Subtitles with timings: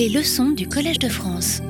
[0.00, 1.60] Les leçons du Collège de France.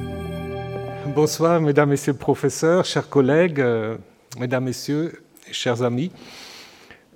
[1.16, 3.96] Bonsoir, mesdames, messieurs professeurs, chers collègues, euh,
[4.38, 6.12] mesdames, messieurs, chers amis.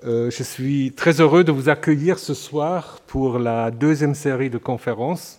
[0.04, 4.58] Euh, je suis très heureux de vous accueillir ce soir pour la deuxième série de
[4.58, 5.38] conférences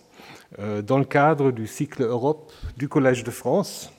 [0.58, 3.92] euh, dans le cadre du cycle Europe du Collège de France.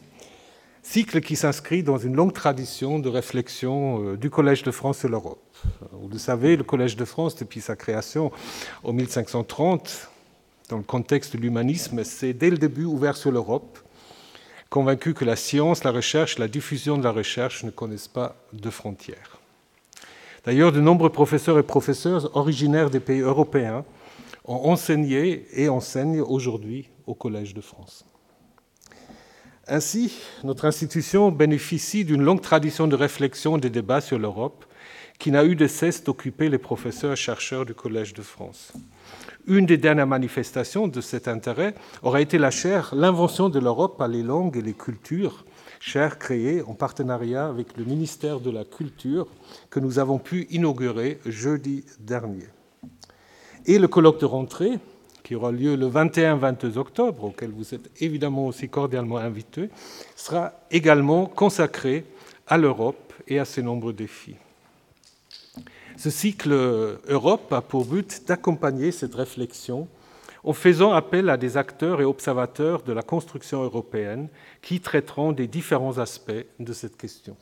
[0.81, 5.43] Cycle qui s'inscrit dans une longue tradition de réflexion du Collège de France et l'Europe.
[5.91, 8.31] Vous le savez, le Collège de France, depuis sa création
[8.83, 10.09] en 1530,
[10.69, 13.79] dans le contexte de l'humanisme, s'est dès le début ouvert sur l'Europe,
[14.69, 18.69] convaincu que la science, la recherche, la diffusion de la recherche ne connaissent pas de
[18.69, 19.39] frontières.
[20.45, 23.85] D'ailleurs, de nombreux professeurs et professeurs originaires des pays européens
[24.45, 28.05] ont enseigné et enseignent aujourd'hui au Collège de France.
[29.67, 30.13] Ainsi,
[30.45, 34.65] notre institution bénéficie d'une longue tradition de réflexion et de débat sur l'Europe
[35.19, 38.71] qui n'a eu de cesse d'occuper les professeurs et chercheurs du Collège de France.
[39.47, 44.09] Une des dernières manifestations de cet intérêt aurait été la chaire L'invention de l'Europe par
[44.09, 45.45] les langues et les cultures,
[45.79, 49.25] chaire créée en partenariat avec le ministère de la Culture
[49.69, 52.47] que nous avons pu inaugurer jeudi dernier.
[53.65, 54.79] Et le colloque de rentrée,
[55.23, 59.69] qui aura lieu le 21-22 octobre, auquel vous êtes évidemment aussi cordialement invités,
[60.17, 62.03] sera également consacré
[62.47, 64.35] à l'Europe et à ses nombreux défis.
[65.97, 66.51] Ce cycle
[67.07, 69.87] Europe a pour but d'accompagner cette réflexion
[70.43, 74.27] en faisant appel à des acteurs et observateurs de la construction européenne
[74.61, 77.35] qui traiteront des différents aspects de cette question.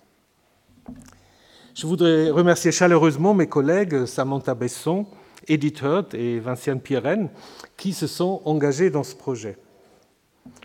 [1.76, 5.06] Je voudrais remercier chaleureusement mes collègues Samantha Besson,
[5.50, 7.30] Edith Hurt et Vinciane Pirenne
[7.76, 9.58] qui se sont engagés dans ce projet.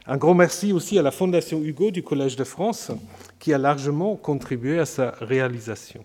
[0.06, 2.92] Un grand merci aussi à la Fondation Hugo du Collège de France
[3.40, 6.04] qui a largement contribué à sa réalisation.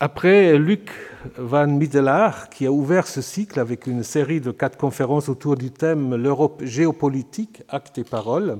[0.00, 0.92] Après Luc
[1.36, 5.72] van Middelaar, qui a ouvert ce cycle avec une série de quatre conférences autour du
[5.72, 8.58] thème L'Europe géopolitique, actes et paroles,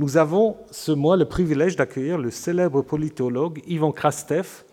[0.00, 4.64] nous avons ce mois le privilège d'accueillir le célèbre politologue Ivan Krastev,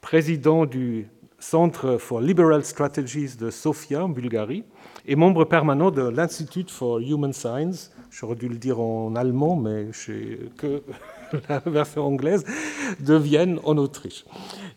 [0.00, 4.64] président du Centre for Liberal Strategies de Sofia, en Bulgarie,
[5.04, 7.92] et membre permanent de l'Institute for Human Science.
[8.10, 10.82] J'aurais dû le dire en allemand, mais je que
[11.48, 12.44] la version anglaise,
[13.00, 14.24] de Vienne, en Autriche.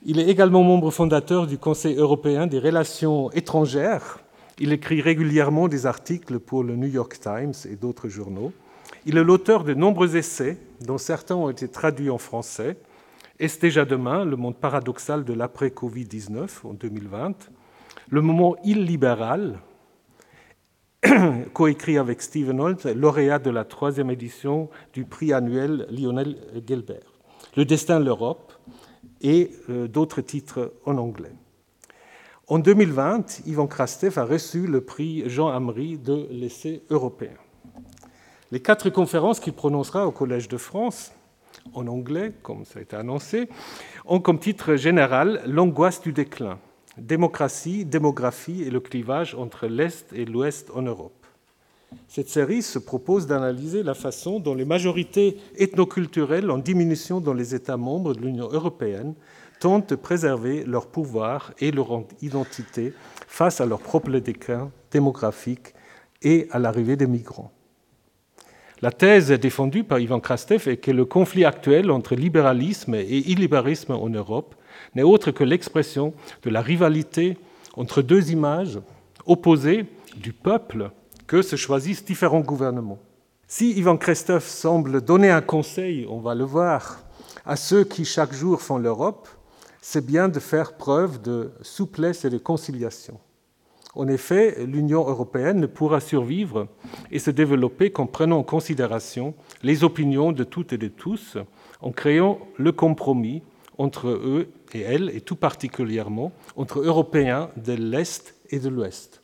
[0.06, 4.20] Il est également membre fondateur du Conseil européen des relations étrangères.
[4.60, 8.52] Il écrit régulièrement des articles pour le New York Times et d'autres journaux.
[9.06, 12.78] Il est l'auteur de nombreux essais, dont certains ont été traduits en français,
[13.40, 17.50] est-ce déjà demain, le monde paradoxal de l'après-Covid-19 en 2020,
[18.10, 19.60] le moment illibéral,
[21.54, 26.38] coécrit avec Stephen Holt, lauréat de la troisième édition du prix annuel Lionel
[26.68, 27.14] Gelbert,
[27.58, 28.54] Le destin de l'Europe
[29.22, 31.34] et euh, d'autres titres en anglais.
[32.48, 37.34] En 2020, Yvan Krastev a reçu le prix Jean Amry de l'essai européen.
[38.52, 41.12] Les quatre conférences qu'il prononcera au Collège de France
[41.74, 43.50] en anglais, comme ça a été annoncé,
[44.06, 46.60] ont comme titre général L'angoisse du déclin,
[46.98, 51.26] démocratie, démographie et le clivage entre l'Est et l'Ouest en Europe.
[52.08, 57.56] Cette série se propose d'analyser la façon dont les majorités ethnoculturelles en diminution dans les
[57.56, 59.14] États membres de l'Union européenne
[59.60, 62.94] tentent de préserver leur pouvoir et leur identité
[63.28, 65.74] face à leur propre déclin démographique
[66.22, 67.52] et à l'arrivée des migrants.
[68.82, 73.94] La thèse défendue par Ivan Krastev est que le conflit actuel entre libéralisme et illibéralisme
[73.94, 74.56] en Europe
[74.96, 77.38] n'est autre que l'expression de la rivalité
[77.76, 78.80] entre deux images
[79.26, 80.92] opposées du peuple
[81.28, 83.00] que se choisissent différents gouvernements.
[83.48, 87.04] Si Ivan Krastev semble donner un conseil, on va le voir,
[87.46, 89.28] à ceux qui chaque jour font l'Europe,
[89.82, 93.20] c'est bien de faire preuve de souplesse et de conciliation.
[93.96, 96.68] En effet, l'Union européenne ne pourra survivre
[97.12, 101.38] et se développer qu'en prenant en considération les opinions de toutes et de tous,
[101.82, 103.44] en créant le compromis
[103.78, 109.22] entre eux et elles, et tout particulièrement entre Européens de l'Est et de l'Ouest.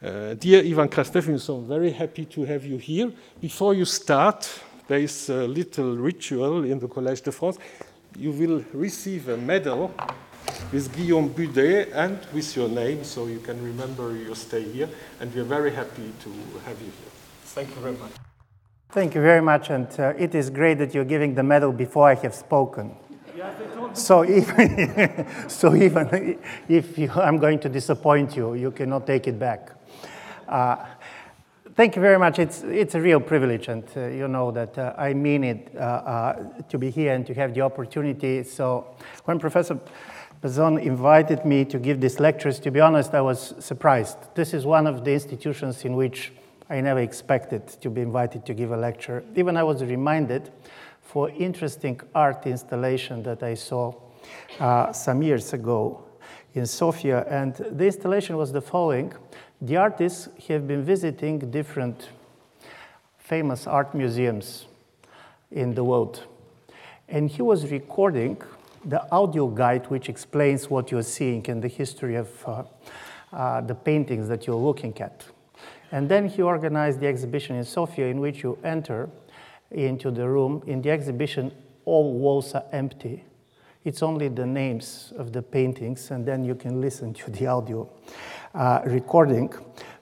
[0.00, 3.10] Uh, dear Ivan Krastev, I'm so very happy to have you here.
[3.40, 4.48] Before you start,
[4.86, 7.58] there is a little ritual in the Collège de France.
[8.16, 9.90] You will receive a medal
[10.72, 14.88] with Guillaume Budé and with your name, so you can remember your stay here.
[15.20, 16.30] And we are very happy to
[16.64, 17.12] have you here.
[17.44, 18.12] Thank you very much.
[18.90, 22.08] Thank you very much, and uh, it is great that you're giving the medal before
[22.08, 22.96] I have spoken.
[23.94, 26.38] So even, so even
[26.68, 29.72] if you, I'm going to disappoint you, you cannot take it back.
[30.46, 30.76] Uh,
[31.74, 32.38] thank you very much.
[32.38, 35.78] It's, it's a real privilege, and uh, you know that uh, I mean it uh,
[35.78, 38.42] uh, to be here and to have the opportunity.
[38.42, 39.78] So when Professor
[40.42, 44.16] Besson invited me to give these lectures, to be honest, I was surprised.
[44.34, 46.32] This is one of the institutions in which
[46.70, 49.24] I never expected to be invited to give a lecture.
[49.34, 50.50] Even I was reminded
[51.08, 53.94] for interesting art installation that I saw
[54.60, 56.02] uh, some years ago
[56.52, 57.24] in Sofia.
[57.30, 59.14] And the installation was the following.
[59.62, 62.10] The artists have been visiting different
[63.16, 64.66] famous art museums
[65.50, 66.24] in the world.
[67.08, 68.36] And he was recording
[68.84, 72.64] the audio guide which explains what you're seeing and the history of uh,
[73.32, 75.24] uh, the paintings that you're looking at.
[75.90, 79.08] And then he organized the exhibition in Sofia in which you enter
[79.70, 80.62] into the room.
[80.66, 81.52] In the exhibition,
[81.84, 83.24] all walls are empty.
[83.84, 87.88] It's only the names of the paintings, and then you can listen to the audio
[88.54, 89.52] uh, recording.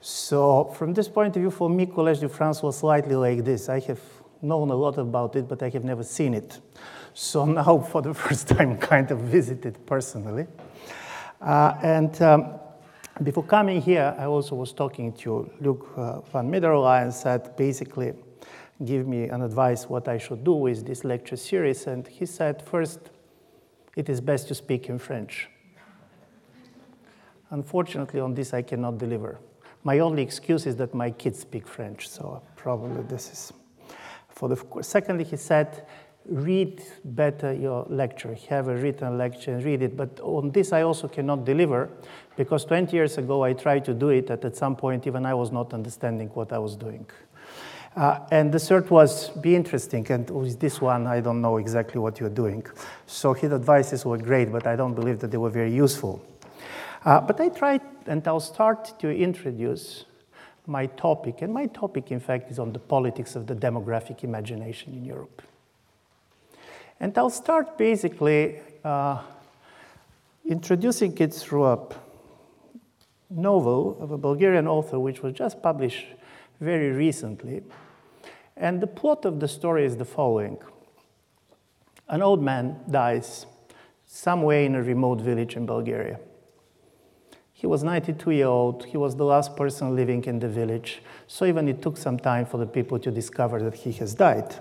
[0.01, 3.69] So, from this point of view, for me, Collège de France was slightly like this.
[3.69, 4.01] I have
[4.43, 6.61] known a lot about it, but I have never seen it.
[7.15, 10.47] So now, for the first time, kind of visited personally.
[11.41, 12.55] Uh, and um,
[13.23, 18.13] before coming here, I also was talking to Luc uh, van Middelaar and said, basically,
[18.85, 21.87] give me an advice what I should do with this lecture series.
[21.87, 23.11] And he said, first,
[23.97, 25.49] it is best to speak in French.
[27.51, 29.39] Unfortunately, on this I cannot deliver.
[29.85, 33.53] My only excuse is that my kids speak French, so probably this is
[34.29, 34.83] for the.
[34.83, 35.87] Secondly, he said,
[36.29, 39.97] read better your lecture, have a written lecture and read it.
[39.97, 41.89] But on this, I also cannot deliver
[42.37, 45.35] because 20 years ago I tried to do it, and at some point, even I
[45.35, 47.07] was not understanding what I was doing.
[47.97, 50.07] Uh, and the third was be interesting.
[50.11, 52.67] And with this one, I don't know exactly what you're doing.
[53.07, 56.23] So his advices were great, but I don't believe that they were very useful.
[57.05, 60.05] Uh, but I tried, and I'll start to introduce
[60.67, 61.41] my topic.
[61.41, 65.41] And my topic, in fact, is on the politics of the demographic imagination in Europe.
[67.01, 69.23] And I'll start basically uh,
[70.45, 71.79] introducing it through a
[73.31, 76.07] novel of a Bulgarian author, which was just published
[76.61, 77.63] very recently.
[78.57, 80.59] And the plot of the story is the following
[82.09, 83.47] An old man dies
[84.07, 86.19] somewhere in a remote village in Bulgaria.
[87.53, 88.85] He was 92 years old.
[88.85, 91.03] He was the last person living in the village.
[91.27, 94.57] So even it took some time for the people to discover that he has died.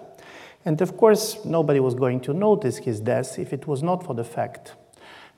[0.64, 4.16] And of course, nobody was going to notice his death if it was not for
[4.16, 4.76] the fact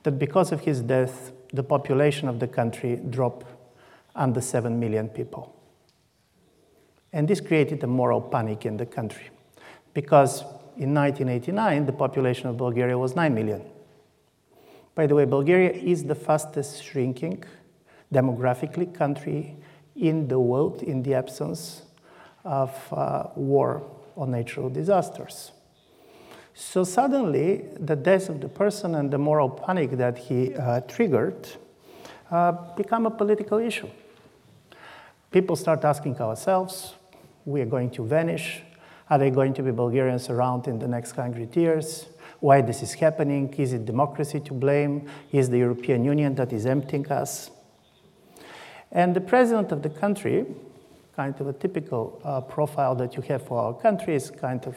[0.04, 3.46] that because of his death, the population of the country dropped
[4.14, 5.57] under 7 million people.
[7.12, 9.30] And this created a moral panic in the country
[9.94, 10.42] because
[10.76, 13.62] in 1989, the population of Bulgaria was 9 million.
[14.94, 17.44] By the way, Bulgaria is the fastest shrinking
[18.12, 19.56] demographically country
[19.96, 21.82] in the world in the absence
[22.44, 23.82] of uh, war
[24.16, 25.52] or natural disasters.
[26.54, 31.48] So suddenly, the death of the person and the moral panic that he uh, triggered
[32.30, 33.88] uh, become a political issue.
[35.30, 36.94] People start asking ourselves,
[37.48, 38.62] we are going to vanish?
[39.08, 42.06] Are there going to be Bulgarians around in the next hundred years?
[42.40, 43.52] Why this is happening?
[43.54, 45.08] Is it democracy to blame?
[45.32, 47.50] Is the European Union that is emptying us?
[48.92, 50.44] And the president of the country,
[51.16, 54.76] kind of a typical uh, profile that you have for our country, is kind of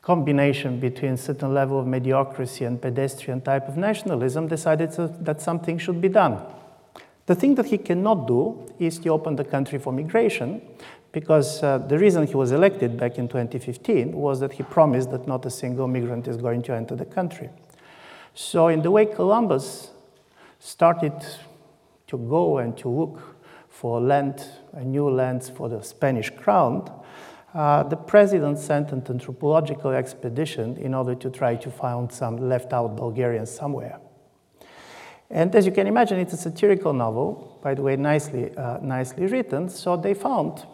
[0.00, 4.92] combination between certain level of mediocrity and pedestrian type of nationalism, decided
[5.24, 6.40] that something should be done.
[7.26, 10.62] The thing that he cannot do is to open the country for migration,
[11.18, 15.26] because uh, the reason he was elected back in 2015 was that he promised that
[15.26, 17.50] not a single migrant is going to enter the country.
[18.34, 19.90] So, in the way Columbus
[20.60, 21.26] started
[22.06, 23.36] to go and to look
[23.68, 24.46] for land,
[24.80, 26.88] new lands for the Spanish crown,
[27.52, 32.72] uh, the president sent an anthropological expedition in order to try to find some left
[32.72, 33.98] out Bulgarians somewhere.
[35.30, 39.26] And as you can imagine, it's a satirical novel, by the way, nicely, uh, nicely
[39.26, 39.68] written.
[39.68, 40.64] So they found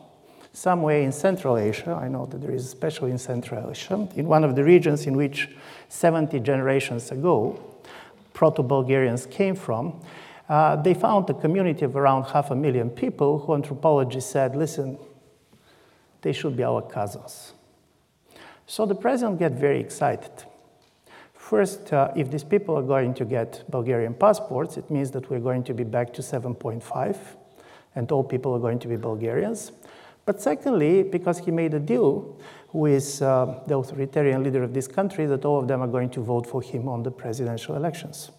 [0.55, 4.45] somewhere in Central Asia, I know that there is especially in Central Asia, in one
[4.45, 5.51] of the regions in which
[5.89, 7.61] 70 generations ago
[8.33, 10.01] Proto Bulgarians came from,
[10.49, 14.97] uh, they found a community of around half a million people who anthropologists said, listen,
[16.23, 17.53] they should be our cousins.
[18.67, 20.31] So the president got very excited.
[21.35, 25.41] First, uh, if these people are going to get Bulgarian passports, it means that we're
[25.41, 27.17] going to be back to 7.5,
[27.95, 29.73] and all people are going to be Bulgarians.
[30.27, 32.39] But secondly, because he made a deal
[32.73, 36.21] with uh, the authoritarian leader of this country that all of them are going to
[36.21, 38.31] vote for him on the presidential elections.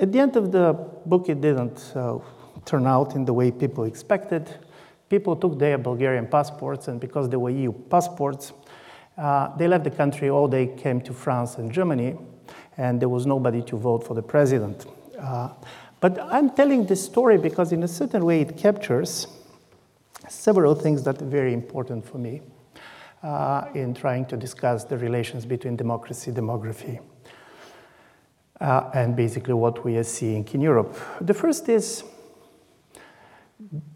[0.00, 0.72] At the end of the
[1.04, 2.18] book, it didn't uh,
[2.64, 4.48] turn out in the way people expected.
[5.08, 8.52] People took their Bulgarian passports, and because they were EU passports,
[9.18, 12.16] uh, they left the country or they came to France and Germany,
[12.78, 14.86] and there was nobody to vote for the president.
[15.18, 15.50] Uh,
[16.00, 19.26] But I'm telling this story because, in a certain way, it captures
[20.30, 22.40] several things that are very important for me
[23.22, 27.00] uh, in trying to discuss the relations between democracy, demography,
[28.60, 30.96] uh, and basically what we are seeing in Europe.
[31.20, 32.04] The first is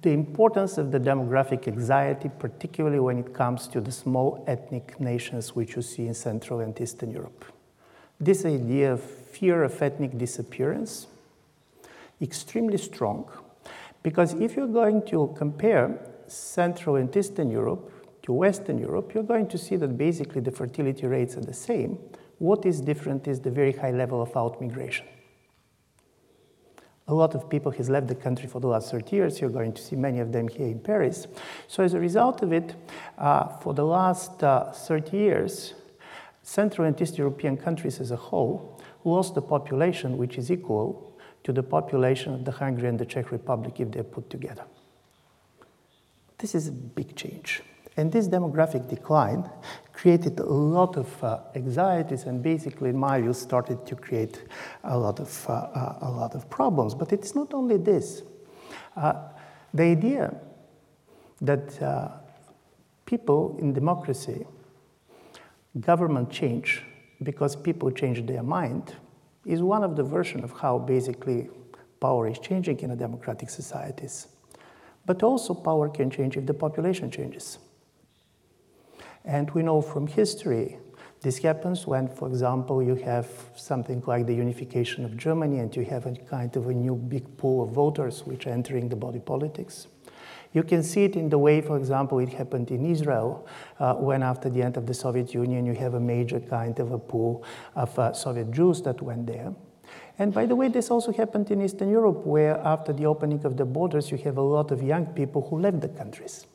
[0.03, 5.55] the importance of the demographic anxiety, particularly when it comes to the small ethnic nations
[5.57, 7.45] which you see in Central and Eastern Europe.
[8.21, 11.07] This idea of fear of ethnic disappearance,
[12.21, 13.26] extremely strong,
[14.03, 17.90] because if you're going to compare Central and Eastern Europe
[18.23, 21.99] to Western Europe, you're going to see that basically the fertility rates are the same.
[22.38, 25.04] What is different is the very high level of outmigration.
[27.07, 29.40] A lot of people has left the country for the last 30 years.
[29.40, 31.26] You're going to see many of them here in Paris.
[31.69, 32.75] So as a result of it,
[33.19, 35.75] uh, for the last uh, 30 years,
[36.43, 41.52] Central and East European countries as a whole lost a population which is equal to
[41.52, 44.64] the population of the Hungary and the Czech Republic if they're put together.
[46.38, 47.62] This is a big change.
[47.97, 49.49] And this demographic decline
[49.93, 54.43] created a lot of uh, anxieties and basically, in my view, started to create
[54.83, 56.95] a lot of, uh, uh, a lot of problems.
[56.95, 58.23] But it's not only this.
[58.97, 59.14] Uh,
[59.73, 60.35] the idea
[61.41, 62.09] that uh,
[63.07, 64.45] people in democracy,
[65.81, 66.83] government change
[67.23, 68.95] because people change their mind
[69.45, 71.49] is one of the versions of how basically
[72.00, 74.29] power is changing in a democratic societies.
[75.06, 77.58] But also power can change if the population changes.
[79.25, 80.78] And we know from history
[81.25, 85.82] this happens when, for example, you have something like the unification of Germany and you
[85.87, 89.20] have a kind of a new big pool of voters which are entering the body
[89.20, 89.87] politics.
[90.52, 93.49] You can see it in the way, for example, it happened in Israel
[93.80, 96.92] uh, when, after the end of the Soviet Union, you have a major kind of
[96.92, 97.42] a pool
[97.75, 99.54] of uh, Soviet Jews that went there.
[100.18, 103.56] And by the way, this also happened in Eastern Europe, where after the opening of
[103.56, 106.47] the borders, you have a lot of young people who left the countries.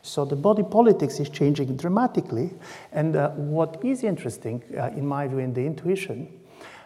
[0.00, 2.54] So the body politics is changing dramatically.
[2.92, 6.28] And uh, what is interesting, uh, in my view, in the intuition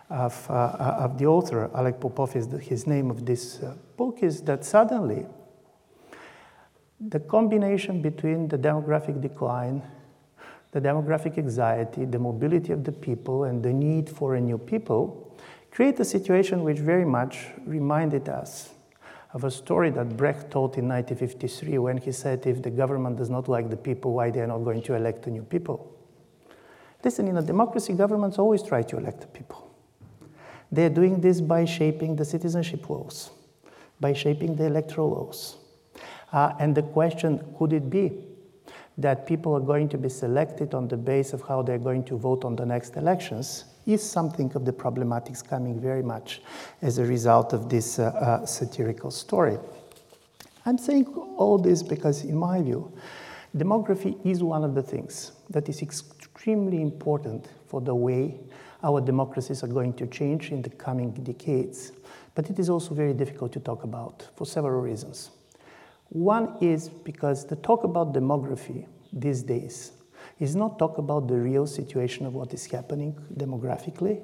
[0.09, 3.75] of, uh, uh of the author, Alek Popov is the, his name of this uh,
[3.97, 5.27] book, is that suddenly
[6.99, 9.83] the combination between the demographic decline,
[10.73, 15.30] the demographic anxiety, the mobility of the people, and the need for a new people
[15.71, 18.71] create a situation which very much reminded us
[19.33, 23.31] of a story that Brecht told in 1953 when he said, if the government does
[23.31, 25.97] not like the people, why they are not going to elect a new people?
[27.05, 29.73] Listen, in a democracy, governments always try to elect the people.
[30.73, 33.31] They're doing this by shaping the citizenship laws,
[34.01, 35.57] by shaping the electoral laws.
[36.33, 38.25] Uh, and the question, could it be
[38.99, 42.17] that people are going to be selected on the basis of how they're going to
[42.17, 46.43] vote on the next elections is something of the problematics coming very much
[46.83, 49.59] as a result of this uh, uh, satirical story.
[50.67, 51.07] I'm saying
[51.37, 52.93] all this because, in my view,
[53.57, 58.39] demography is one of the things that is extremely important for the way
[58.83, 61.93] our democracies are going to change in the coming decades.
[62.35, 65.31] But it is also very difficult to talk about for several reasons.
[66.11, 69.93] One is because the talk about demography these days
[70.41, 74.23] is not talk about the real situation of what is happening demographically.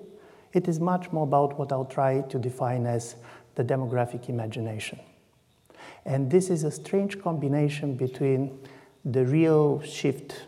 [0.54, 3.16] It is much more about what I'll try to define as
[3.54, 4.98] the demographic imagination.
[6.06, 8.58] And this is a strange combination between
[9.04, 10.46] the real shift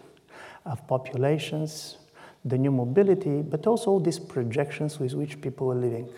[0.64, 1.98] of populations,
[2.44, 6.08] the new mobility, but also these projections with which people are living.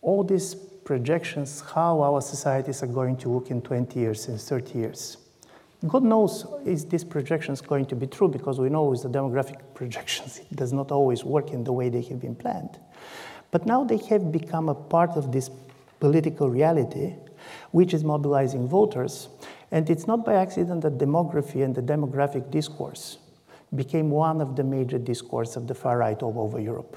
[0.00, 4.78] All these projections, how our societies are going to look in 20 years, in 30
[4.78, 5.16] years.
[5.86, 9.60] God knows is this projections going to be true because we know with the demographic
[9.74, 12.78] projections it does not always work in the way they have been planned.
[13.50, 15.50] But now they have become a part of this
[16.00, 17.14] political reality
[17.70, 19.28] which is mobilizing voters.
[19.70, 23.18] And it's not by accident that demography and the demographic discourse
[23.74, 26.96] became one of the major discourse of the far right all over Europe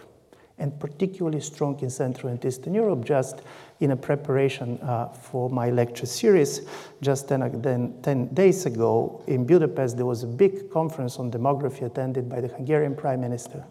[0.60, 3.06] and particularly strong in Central and Eastern Europe.
[3.06, 3.42] Just
[3.80, 6.62] in a preparation uh, for my lecture series,
[7.02, 12.28] just 10, 10, days ago in Budapest, there was a big conference on demography attended
[12.28, 13.64] by the Hungarian Prime Minister,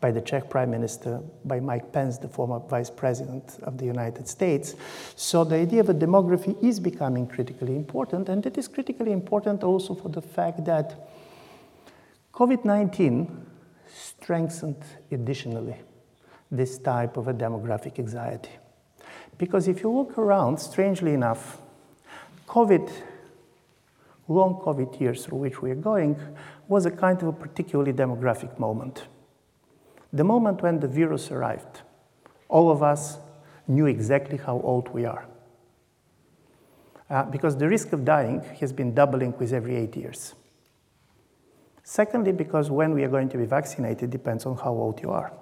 [0.00, 4.26] by the Czech Prime Minister, by Mike Pence, the former Vice President of the United
[4.26, 4.74] States.
[5.14, 9.62] So the idea of a demography is becoming critically important, and it is critically important
[9.62, 11.08] also for the fact that
[12.34, 13.46] COVID 19
[13.94, 15.76] strengthened additionally
[16.50, 18.50] this type of a demographic anxiety.
[19.42, 21.60] Because if you look around, strangely enough,
[22.46, 22.92] COVID,
[24.28, 26.16] long COVID years through which we are going,
[26.68, 29.08] was a kind of a particularly demographic moment.
[30.12, 31.80] The moment when the virus arrived,
[32.48, 33.18] all of us
[33.66, 35.26] knew exactly how old we are.
[37.10, 40.36] Uh, because the risk of dying has been doubling with every eight years.
[41.82, 45.32] Secondly, because when we are going to be vaccinated depends on how old you are.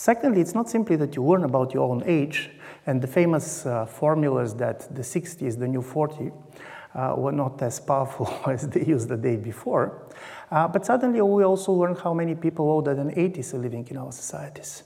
[0.00, 2.50] Secondly, it's not simply that you learn about your own age,
[2.86, 6.30] and the famous uh, formulas that the 60 is the new 40
[6.94, 10.08] uh, were not as powerful as they used the day before.
[10.52, 13.96] Uh, but suddenly we also learn how many people older than 80 are living in
[13.96, 14.84] our societies.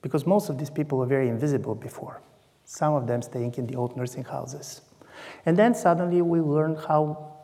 [0.00, 2.22] Because most of these people were very invisible before,
[2.64, 4.82] some of them staying in the old nursing houses.
[5.44, 7.34] And then suddenly we learn how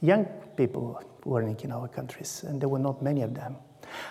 [0.00, 0.26] young
[0.56, 3.56] people learning in our countries, and there were not many of them.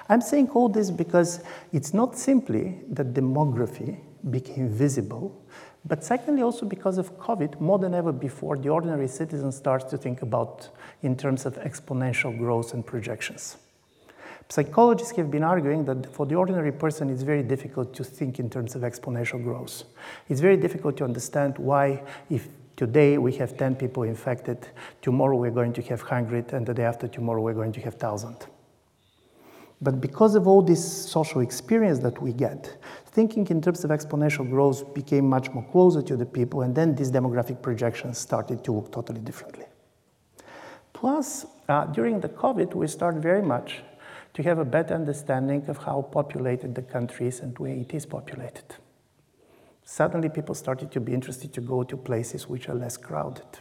[0.10, 5.42] I'm saying all this because it's not simply that demography became visible,
[5.88, 9.98] but secondly, also because of COVID, more than ever before, the ordinary citizen starts to
[9.98, 10.70] think about
[11.04, 13.58] in terms of exponential growth and projections.
[14.50, 18.50] Psychologists have been arguing that for the ordinary person, it's very difficult to think in
[18.50, 19.84] terms of exponential growth.
[20.28, 24.68] It's very difficult to understand why, if today we have 10 people infected,
[25.02, 27.94] tomorrow we're going to have 100, and the day after tomorrow we're going to have
[27.94, 28.48] 1,000.
[29.86, 32.76] But because of all this social experience that we get,
[33.06, 36.96] thinking in terms of exponential growth became much more closer to the people, and then
[36.96, 39.66] these demographic projections started to look totally differently.
[40.94, 43.84] Plus, uh, during the COVID, we started very much
[44.34, 48.08] to have a better understanding of how populated the country is and where it is
[48.08, 48.66] populated.
[49.84, 53.60] Suddenly, people started to be interested to go to places which are less crowded.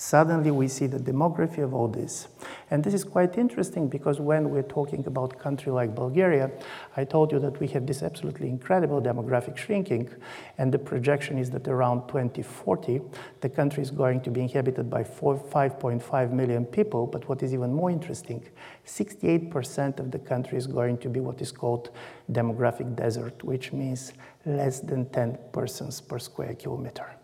[0.00, 2.28] Suddenly, we see the demography of all this.
[2.70, 6.52] And this is quite interesting because when we're talking about a country like Bulgaria,
[6.96, 10.08] I told you that we have this absolutely incredible demographic shrinking,
[10.56, 13.00] and the projection is that around 2040,
[13.40, 17.08] the country is going to be inhabited by 5.5 million people.
[17.08, 18.48] But what is even more interesting,
[18.86, 21.90] 68% of the country is going to be what is called
[22.30, 24.12] demographic desert, which means
[24.46, 27.16] less than 10 persons per square kilometer.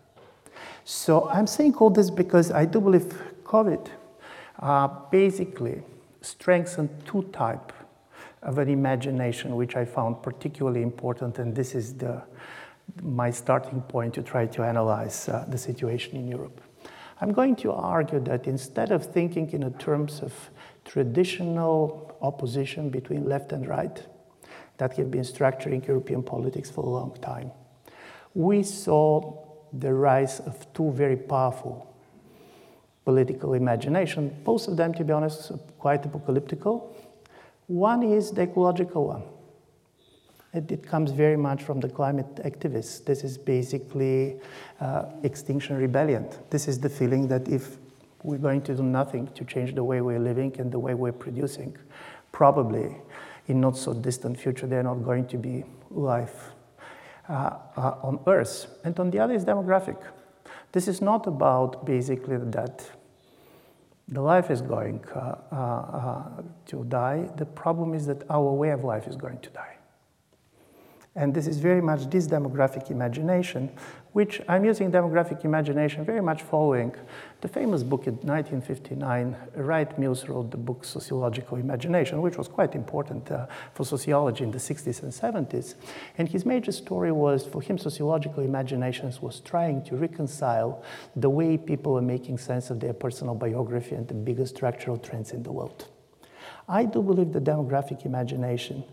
[0.83, 3.87] So I'm saying all this because I do believe COVID
[4.59, 5.81] uh, basically
[6.21, 7.71] strengthened two type
[8.41, 12.21] of an imagination, which I found particularly important, and this is the,
[13.01, 16.61] my starting point to try to analyze uh, the situation in Europe.
[17.21, 20.33] I'm going to argue that instead of thinking in terms of
[20.83, 24.05] traditional opposition between left and right
[24.77, 27.51] that have been structuring European politics for a long time,
[28.33, 29.44] we saw
[29.79, 31.91] the rise of two very powerful
[33.05, 36.91] political imagination, both of them, to be honest, quite apocalyptical.
[37.67, 39.23] One is the ecological one.
[40.53, 43.05] It, it comes very much from the climate activists.
[43.05, 44.37] This is basically
[44.79, 46.27] uh, extinction rebellion.
[46.49, 47.77] This is the feeling that if
[48.23, 51.11] we're going to do nothing to change the way we're living and the way we're
[51.11, 51.77] producing,
[52.31, 52.95] probably
[53.47, 56.54] in not so distant future, they're not going to be life
[57.29, 58.67] on Earth.
[58.83, 60.01] And on the other is demographic.
[60.71, 62.89] This is not about basically that
[64.07, 66.23] the life is going uh, uh, uh,
[66.67, 67.29] to die.
[67.37, 69.74] The problem is that our way of life is going to die.
[71.17, 73.71] And this is very much this demographic imagination,
[74.11, 76.93] which I'm using demographic imagination very much following
[77.39, 79.37] the famous book in 1959.
[79.55, 84.51] Wright Mills wrote the book Sociological Imagination, which was quite important uh, for sociology in
[84.51, 85.75] the 60s and 70s.
[86.17, 90.83] And his major story was for him, sociological imaginations was trying to reconcile
[91.15, 95.31] the way people are making sense of their personal biography and the biggest structural trends
[95.31, 95.87] in the world.
[96.67, 98.83] I do believe the demographic imagination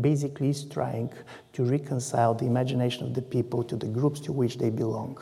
[0.00, 1.12] basically is trying
[1.54, 5.18] to reconcile the imagination of the people to the groups to which they belong.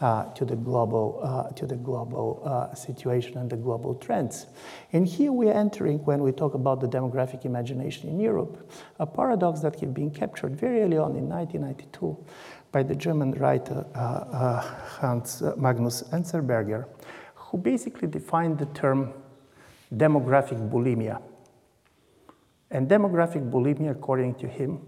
[0.00, 4.46] Uh, to the global, uh, to the global uh, situation and the global trends.
[4.92, 8.68] And here we are entering, when we talk about the demographic imagination in Europe,
[8.98, 12.18] a paradox that had been captured very early on in 1992
[12.72, 14.60] by the German writer uh, uh,
[14.98, 16.86] Hans Magnus Enzensberger,
[17.36, 19.12] who basically defined the term
[19.96, 21.20] demographic bulimia.
[22.70, 24.80] And demographic bulimia, according to him,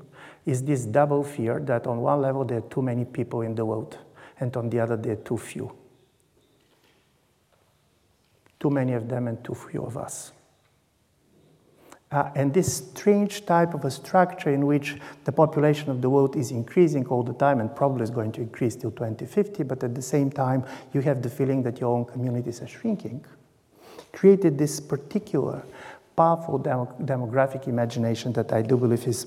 [0.47, 3.65] is this double fear that on one level there are too many people in the
[3.65, 3.99] world,
[4.41, 5.71] and on the other there are too few.
[8.59, 10.33] Too many of them and too few of us.
[12.11, 16.37] Uh, and this strange type of a structure in which the population of the world
[16.37, 19.95] is increasing all the time and probably is going to increase till 2050, but at
[19.95, 23.25] the same time you have the feeling that your own communities are shrinking
[24.15, 25.63] created this particular
[26.17, 29.27] powerful demo- demographic imagination that I do believe is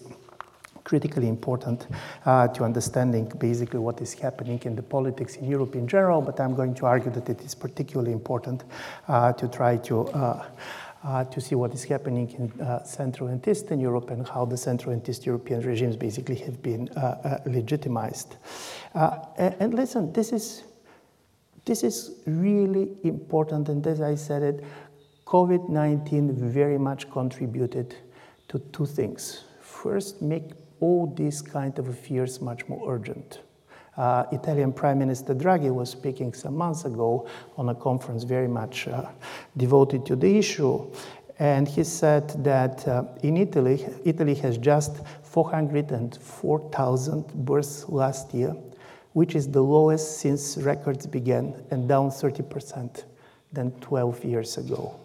[0.84, 1.86] critically important
[2.26, 6.40] uh, to understanding basically what is happening in the politics in Europe in general, but
[6.40, 8.64] I'm going to argue that it is particularly important
[9.10, 10.46] uh, to try to uh,
[11.04, 14.58] uh, to see what is happening in uh, Central and Eastern Europe and how the
[14.58, 18.36] Central and East European regimes basically have been uh, legitimized.
[18.94, 20.64] And, and, listen, this is,
[21.68, 24.64] this is really important, and as I said it,
[25.26, 27.96] COVID 19 very much contributed
[28.48, 29.44] to two things.
[29.60, 33.42] First, make all these kind of fears much more urgent.
[33.98, 37.28] Uh, Italian Prime Minister Draghi was speaking some months ago
[37.58, 39.10] on a conference very much uh,
[39.58, 40.90] devoted to the issue.
[41.40, 48.56] And he said that uh, in Italy, Italy has just 404,000 births last year,
[49.18, 53.04] which is the lowest since records began and down 30%
[53.52, 54.96] than 12 years ago.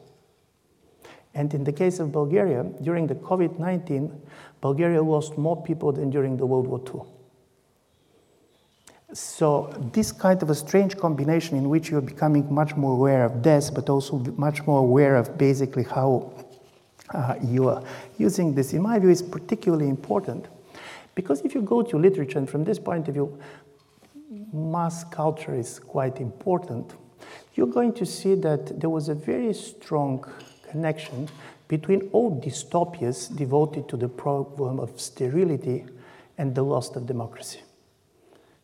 [1.32, 4.12] And in the case of Bulgaria, during the COVID 19,
[4.60, 7.00] Bulgaria lost more people than during the World War II.
[9.14, 13.40] So, this kind of a strange combination in which you're becoming much more aware of
[13.40, 16.34] death, but also much more aware of basically how
[17.14, 17.82] uh, you are
[18.18, 20.48] using this, in my view, is particularly important.
[21.14, 23.38] Because if you go to literature, and from this point of view,
[24.52, 26.94] mass culture is quite important,
[27.54, 30.24] you're going to see that there was a very strong
[30.68, 31.28] connection
[31.68, 35.84] between all dystopias devoted to the problem of sterility
[36.38, 37.60] and the loss of democracy.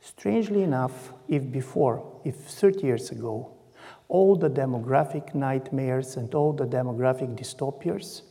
[0.00, 3.50] Strangely enough, if before, if 30 years ago,
[4.09, 8.22] all the demographic nightmares and all the demographic dystopias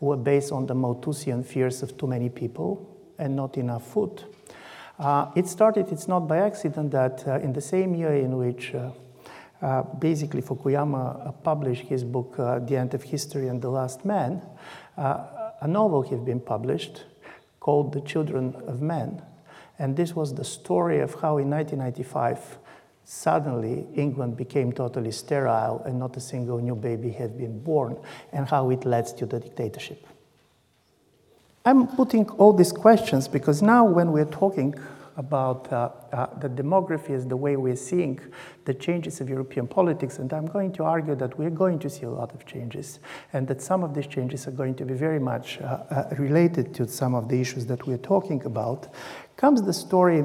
[0.00, 4.24] were based on the Malthusian fears of too many people and not enough food.
[4.98, 8.74] Uh, it started, it's not by accident, that uh, in the same year in which
[8.74, 8.90] uh,
[9.62, 14.04] uh basically Fukuyama uh, published his book, uh, The End of History and the Last
[14.04, 14.42] Man,
[14.96, 17.04] a novel had been published
[17.60, 19.22] called The Children of Men,
[19.78, 22.58] and this was the story of how in 1995,
[23.04, 27.98] suddenly England became totally sterile and not a single new baby had been born,
[28.32, 30.06] and how it led to the dictatorship.
[31.66, 34.72] I'm putting all these questions because now, when we're talking
[35.16, 38.20] about uh, uh, the demography as the way we're seeing
[38.66, 42.04] the changes of European politics, and I'm going to argue that we're going to see
[42.04, 43.00] a lot of changes,
[43.32, 46.72] and that some of these changes are going to be very much uh, uh related
[46.74, 48.86] to some of the issues that we're talking about
[49.36, 50.24] comes the story.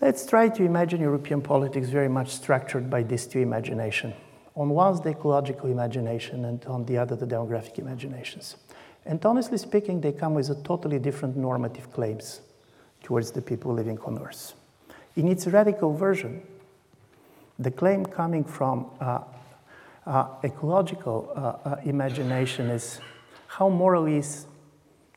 [0.00, 4.14] Let's try to imagine European politics very much structured by these two imagination.
[4.56, 8.56] On one, the ecological imagination, and on the other, the demographic imaginations.
[9.04, 12.40] And honestly speaking, they come with a totally different normative claims
[13.02, 14.54] towards the people living on Earth.
[15.16, 16.42] In its radical version,
[17.58, 19.20] the claim coming from uh,
[20.06, 23.00] uh, ecological uh, uh imagination is
[23.46, 24.46] how moral is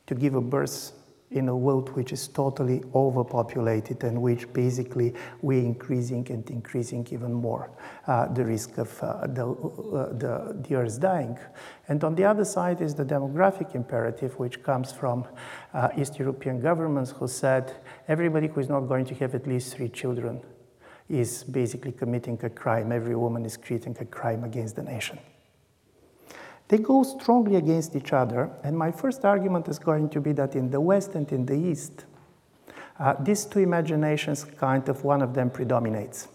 [0.06, 0.92] to give a birth
[1.30, 5.12] in a world which is totally overpopulated and which basically
[5.42, 7.70] we're increasing and increasing even more
[8.06, 11.36] uh, the risk of uh, the, uh, the, the earth dying.
[11.88, 15.26] And on the other side is the demographic imperative, which comes from
[15.74, 17.74] uh, East European governments who said
[18.06, 20.40] everybody who is not going to have at least three children
[21.08, 22.92] is basically committing a crime.
[22.92, 25.18] Every woman is creating a crime against the nation.
[26.68, 30.56] They go strongly against each other, and my first argument is going to be that
[30.56, 32.06] in the West and in the East,
[32.98, 36.28] uh, these two imaginations kind of one of them predominates.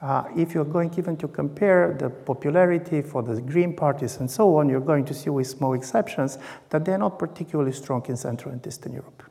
[0.00, 4.56] Uh, if you're going even to compare the popularity for the Green parties and so
[4.56, 6.38] on, you're going to see, with small exceptions,
[6.70, 9.24] that they're not particularly strong in Central and Eastern Europe.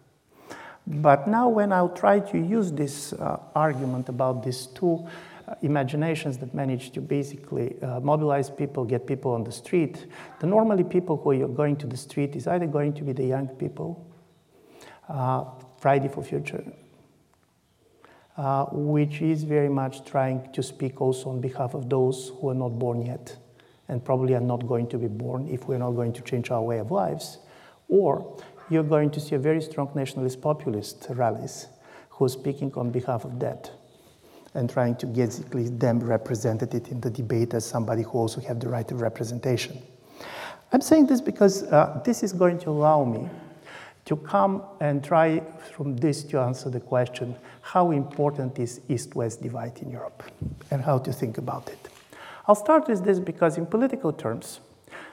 [0.85, 5.07] But now, when I'll try to use this uh, argument about these two
[5.61, 10.07] imaginations that manage to basically uh, mobilize people, get people on the street.
[10.39, 13.25] The normally people who are going to the street is either going to be the
[13.25, 14.05] young people,
[15.07, 15.45] uh,
[15.79, 16.63] Friday for Future,
[18.35, 22.55] uh, which is very much trying to speak also on behalf of those who are
[22.55, 23.37] not born yet
[23.87, 26.61] and probably are not going to be born if we're not going to change our
[26.61, 27.37] way of lives.
[27.87, 28.37] Or
[28.69, 31.67] you're going to see a very strong nationalist populist rallies
[32.09, 33.71] who are speaking on behalf of that
[34.57, 38.67] and trying to basically them represented in the debate as somebody who also have the
[38.67, 39.81] right of representation.
[40.73, 43.29] I'm saying this because uh, this is going to allow me
[44.05, 45.41] to come and try
[45.75, 50.23] from this to answer the question how important is East-West divide in Europe
[50.71, 51.89] and how to think about it.
[52.47, 54.59] I'll start with this because in political terms,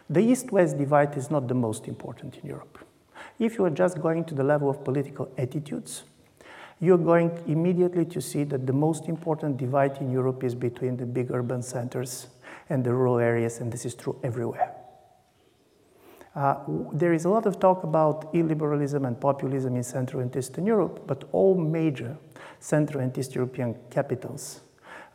[0.09, 2.79] the East-West divide is not the most important in Europe.
[3.39, 6.05] If you are just going to the level of political attitudes,
[6.85, 11.07] you're going immediately to see that the most important divide in Europe is between the
[11.07, 12.29] big urban centers
[12.69, 14.75] and the rural areas, and this is true everywhere.
[16.35, 16.57] Uh,
[16.93, 21.07] there is a lot of talk about illiberalism and populism in Central and Eastern Europe,
[21.07, 22.17] but all major
[22.59, 24.61] Central and East European capitals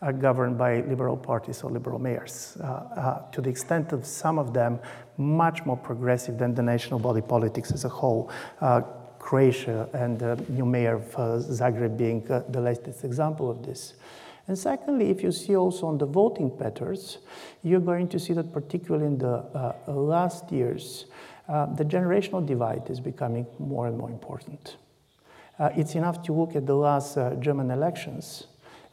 [0.02, 4.40] are governed by liberal parties or liberal mayors, uh, uh, to the extent of some
[4.40, 4.80] of them
[5.18, 8.32] much more progressive than the national body politics as a whole.
[9.20, 13.66] Uh, Croatia and the new mayor of uh, Zagreb being uh, the latest example of
[13.66, 13.94] this.
[14.48, 17.20] And secondly, if you see also on the voting patterns,
[17.64, 21.06] you're going to see that particularly in the uh, last years,
[21.48, 24.78] the generational divide is becoming more and more important.
[25.76, 28.48] it's enough to look at the last German elections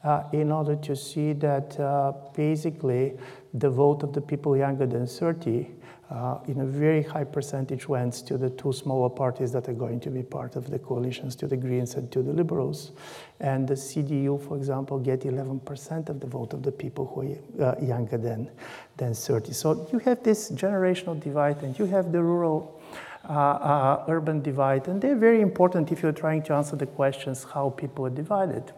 [0.06, 3.12] uh, in order to see that uh, basically
[3.54, 5.66] the vote of the people younger than 30
[6.10, 9.98] uh, in a very high percentage went to the two smaller parties that are going
[10.00, 12.92] to be part of the coalitions, to the Greens and to the Liberals.
[13.40, 17.74] And the CDU, for example, get 11% of the vote of the people who are
[17.74, 18.50] uh, younger than,
[18.96, 19.52] than 30.
[19.52, 22.80] So you have this generational divide and you have the rural
[23.28, 27.42] uh, uh, urban divide, and they're very important if you're trying to answer the questions
[27.42, 28.72] how people are divided.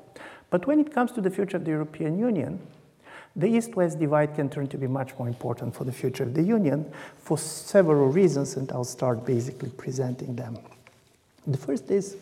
[0.49, 2.59] But when it comes to the future of the European Union,
[3.37, 6.35] the East West divide can turn to be much more important for the future of
[6.35, 10.59] the Union for several reasons, and I'll start basically presenting them.
[11.47, 12.17] The first is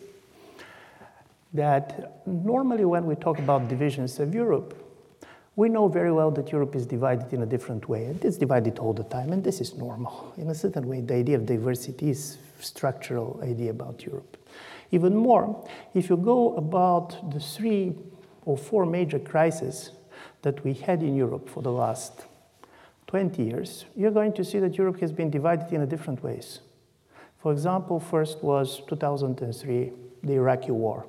[1.53, 4.75] that normally when we talk about divisions of Europe,
[5.55, 8.05] we know very well that Europe is divided in a different way.
[8.05, 10.33] and It's divided all the time, and this is normal.
[10.37, 14.37] In a certain way, the idea of diversity is structural idea about Europe.
[14.91, 17.95] Even more, if you go about the three
[18.45, 19.91] or four major crises
[20.47, 22.13] that we had in Europe for the last
[23.07, 26.59] 20 years, you're going to see that Europe has been divided in a different ways.
[27.41, 29.91] For example, first was 2003,
[30.23, 31.05] the Iraqi war,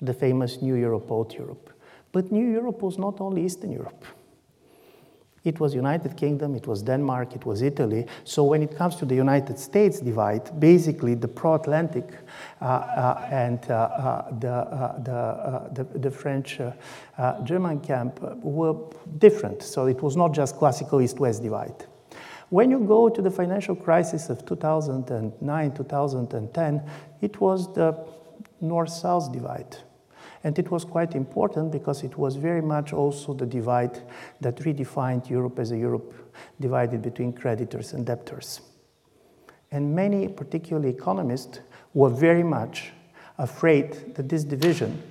[0.00, 1.70] the famous New Europe, Old Europe.
[2.12, 4.04] But New Europe was not only Eastern Europe.
[5.42, 8.06] It was United Kingdom, it was Denmark, it was Italy.
[8.24, 12.12] So when it comes to the United States divide, basically the pro-Atlantic
[12.60, 16.60] uh, uh, and uh, uh the, uh, uh, the, the, French
[17.44, 18.74] German camp were
[19.16, 19.62] different.
[19.62, 21.86] So it was not just classical East-West divide.
[22.50, 26.82] When you go to the financial crisis of 2009, 2010,
[27.22, 27.96] it was the
[28.60, 29.76] North-South divide.
[30.42, 34.00] And it was quite important because it was very much also the divide
[34.40, 36.14] that redefined Europe as a Europe
[36.60, 38.60] divided between creditors and debtors.
[39.70, 41.60] And many, particularly economists,
[41.92, 42.92] were very much
[43.38, 45.02] afraid that this division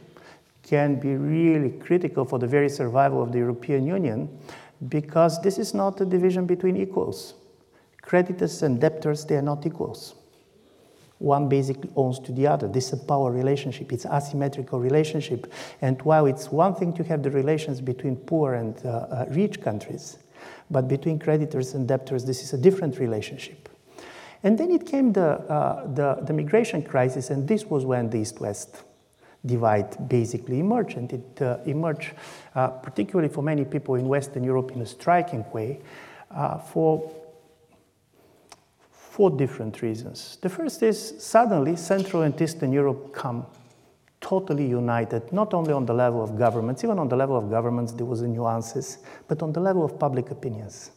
[0.64, 4.30] can be really critical for the very survival of the European Union
[4.88, 7.36] because this is not a division between equals.
[8.02, 10.16] Creditors and debtors, they are not equals
[11.20, 12.68] one basically owns to the other.
[12.68, 13.92] This is a power relationship.
[13.92, 15.52] It's asymmetrical relationship.
[15.82, 19.62] And while it's one thing to have the relations between poor and uh, uh, rich
[19.62, 20.18] countries,
[20.72, 23.68] but between creditors and debtors, this is a different relationship.
[24.44, 28.20] And then it came the, uh, the, the, migration crisis, and this was when the
[28.20, 28.84] East-West
[29.46, 30.96] divide basically emerged.
[30.96, 32.14] And it uh, emerged,
[32.56, 35.82] uh, particularly for many people in Western Europe, in a striking way,
[36.32, 37.12] uh, for
[39.20, 40.38] for different reasons.
[40.40, 43.46] The first is suddenly Central and Eastern Europe come
[44.22, 47.92] totally united, not only on the level of governments, even on the level of governments
[47.92, 50.92] there was nuances, but on the level of public opinions.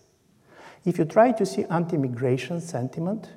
[0.85, 3.29] If you try to see anti-migration sentiment,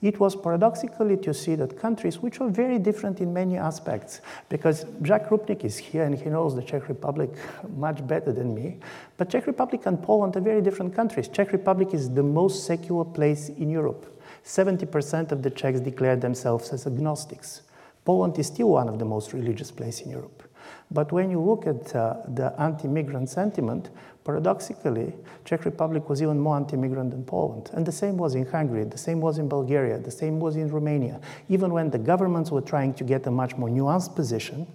[0.00, 4.86] it was paradoxically to see that countries which were very different in many aspects, because
[5.02, 7.30] Jacques Rupnik is here and he knows the Czech Republic
[7.76, 8.78] much better than me,
[9.16, 11.26] but Czech Republic and Poland are very different countries.
[11.26, 14.06] Czech Republic is the most secular place in Europe.
[14.50, 17.62] 70% of the Czechs declare themselves as agnostics.
[18.04, 20.42] Poland is still one of the most religious places in Europe.
[20.90, 23.90] But when you look at uh, the anti-migrant sentiment,
[24.24, 27.70] paradoxically, Czech Republic was even more anti-migrant than Poland.
[27.74, 30.68] And the same was in Hungary, the same was in Bulgaria, the same was in
[30.68, 31.20] Romania.
[31.48, 34.66] Even when the governments were trying to get a much more nuanced position,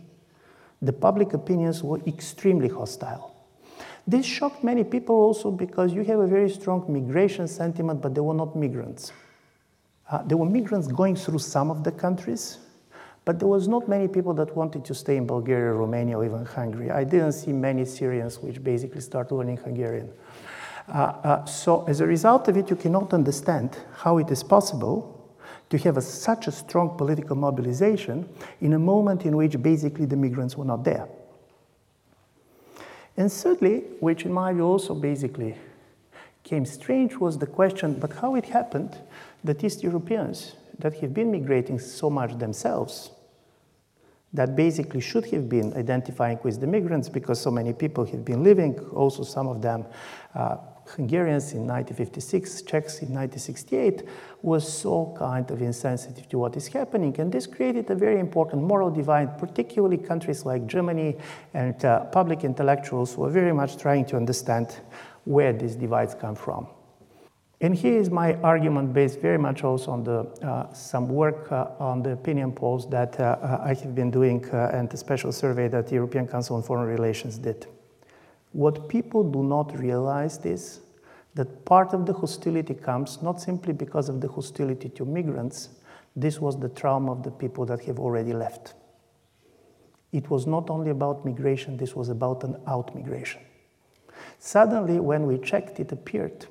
[0.81, 3.35] the public opinions were extremely hostile.
[4.07, 8.21] This shocked many people also because you have a very strong migration sentiment, but they
[8.21, 9.11] were not migrants.
[10.09, 12.59] Uh, there were migrants going through some of the countries,
[13.25, 16.45] but there was not many people that wanted to stay in Bulgaria, Romania, or even
[16.45, 16.91] Hungary.
[16.91, 20.11] I didn't see many Syrians which basically start learning Hungarian.
[20.87, 25.11] Uh, uh, so as a result of it, you cannot understand how it is possible
[25.69, 28.29] to have a, such a strong political mobilization
[28.61, 31.07] in a moment in which basically the migrants were not there.
[33.17, 35.55] And thirdly, which in my view also basically
[36.43, 38.95] came strange, was the question, but how it happened
[39.45, 43.11] that East Europeans that have been migrating so much themselves,
[44.33, 48.43] that basically should have been identifying with the migrants because so many people have been
[48.43, 49.85] living, also some of them
[50.33, 54.03] uh, Hungarians in 1956, Czechs in 1968,
[54.43, 57.15] was so kind of insensitive to what is happening.
[57.19, 61.17] And this created a very important moral divide, particularly countries like Germany
[61.53, 64.79] and uh, public intellectuals were very much trying to understand
[65.23, 66.67] where these divides come from.
[67.65, 71.69] And here is my argument based very much also on the, uh, some work uh,
[71.79, 75.31] on the opinion polls that uh, uh I have been doing uh, and the special
[75.31, 77.65] survey that the European Council on Foreign Relations did.
[78.51, 80.81] What people do not realize is
[81.33, 85.69] that part of the hostility comes not simply because of the hostility to migrants,
[86.15, 88.75] this was the trauma of the people that have already left.
[90.11, 93.41] It was not only about migration, this was about an out migration.
[94.37, 96.45] Suddenly, when we checked, it appeared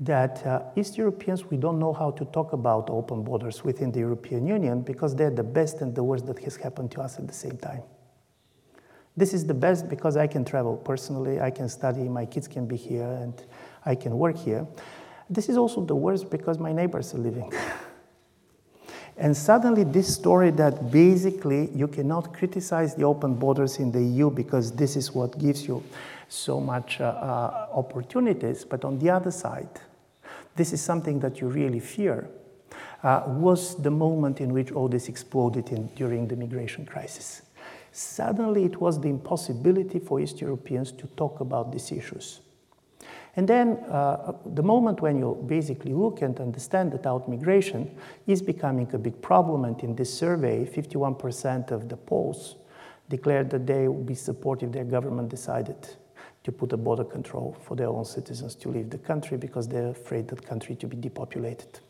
[0.00, 4.00] that uh, East Europeans, we don't know how to talk about open borders within the
[4.00, 7.28] European Union because they're the best and the worst that has happened to us at
[7.28, 7.82] the same time.
[9.14, 12.66] This is the best because I can travel personally, I can study, my kids can
[12.66, 13.34] be here, and
[13.84, 14.66] I can work here.
[15.28, 17.52] This is also the worst because my neighbors are living.
[19.18, 24.30] and suddenly, this story that basically you cannot criticize the open borders in the EU
[24.30, 25.82] because this is what gives you
[26.28, 29.68] so much uh, uh, opportunities, but on the other side,
[30.60, 32.28] this is something that you really fear,
[33.02, 37.40] uh, was the moment in which all this exploded in, during the migration crisis.
[37.92, 42.40] Suddenly, it was the impossibility for East Europeans to talk about these issues.
[43.36, 47.96] And then uh, the moment when you basically look and understand that out migration
[48.26, 52.56] is becoming a big problem, and in this survey, 51% of the polls
[53.08, 55.88] declared that they would be supportive their government decided
[56.44, 59.90] to put a border control for their own citizens to leave the country because they're
[59.90, 61.80] afraid that country to be depopulated.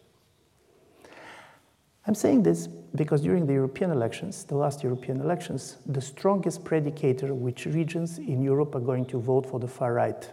[2.06, 7.34] I'm saying this because during the European elections, the last European elections, the strongest predicator
[7.34, 10.28] which regions in Europe are going to vote for the far right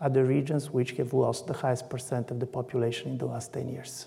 [0.00, 3.52] are the regions which have lost the highest percent of the population in the last
[3.52, 4.06] 10 years.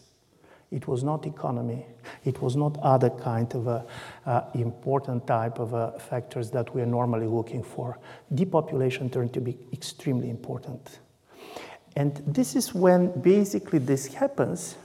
[0.71, 1.85] It was not economy.
[2.25, 3.85] It was not other kind of a,
[4.25, 7.97] uh, important type of uh, factors that we are normally looking for.
[8.33, 10.99] Depopulation turned to be extremely important.
[11.95, 14.75] And this is when basically this happens,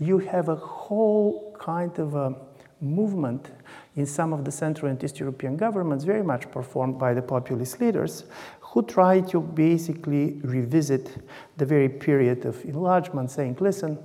[0.00, 2.34] you have a whole kind of a
[2.80, 3.50] movement
[3.94, 7.80] in some of the Central and East European governments, very much performed by the populist
[7.80, 8.24] leaders,
[8.60, 11.10] who try to basically revisit
[11.56, 13.98] the very period of enlargement, saying, listen,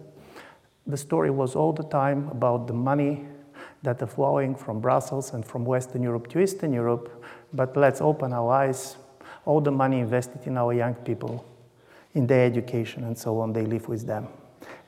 [0.91, 3.25] the story was all the time about the money
[3.83, 7.23] that are flowing from Brussels and from Western Europe to Eastern Europe,
[7.53, 8.97] but let's open our eyes.
[9.45, 11.45] All the money invested in our young people,
[12.13, 14.27] in their education and so on, they live with them.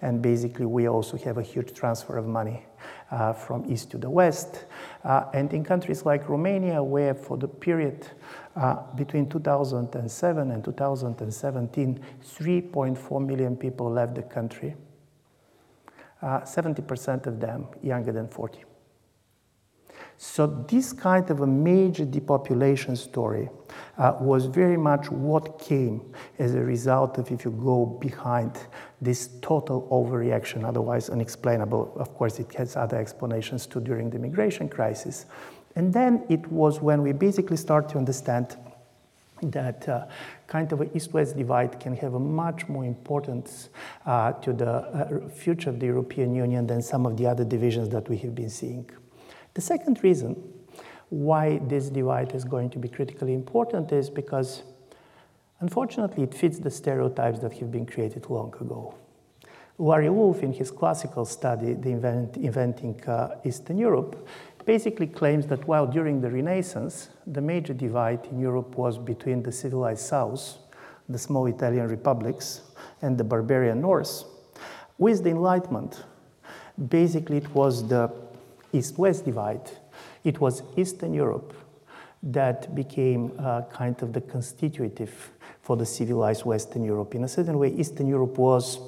[0.01, 2.65] And basically, we also have a huge transfer of money
[3.09, 4.65] uh, from east to the west.
[5.03, 8.07] Uh, and in countries like Romania, where for the period
[8.55, 14.75] uh, between 2007 and 2017, 3.4 million people left the country
[16.23, 18.63] 70% uh, of them younger than 40.
[20.17, 23.49] So, this kind of a major depopulation story
[23.97, 28.57] uh, was very much what came as a result of, if you go behind
[29.01, 31.93] this total overreaction, otherwise unexplainable.
[31.97, 35.25] Of course, it has other explanations too during the migration crisis.
[35.75, 38.55] And then it was when we basically start to understand
[39.41, 40.05] that uh,
[40.53, 43.69] kind of east-west divide can have a much more importance
[44.05, 47.89] uh, to the uh, future of the European Union than some of the other divisions
[47.89, 48.87] that we have been seeing.
[49.55, 50.31] The second reason
[51.09, 54.61] why this divide is going to be critically important is because
[55.59, 58.93] unfortunately it fits the stereotypes that have been created long ago.
[59.79, 64.27] Larry Wolff, in his classical study, The Invent, Inventing uh, Eastern Europe,
[64.65, 69.51] basically claims that while during the Renaissance, the major divide in Europe was between the
[69.51, 70.57] civilized South,
[71.09, 72.61] the small Italian republics,
[73.01, 74.23] and the barbarian North,
[74.97, 76.03] with the Enlightenment,
[76.89, 78.11] basically it was the
[78.71, 79.69] East West divide.
[80.23, 81.53] It was Eastern Europe
[82.23, 87.15] that became uh, kind of the constitutive for the civilized Western Europe.
[87.15, 88.79] In a certain way, Eastern Europe was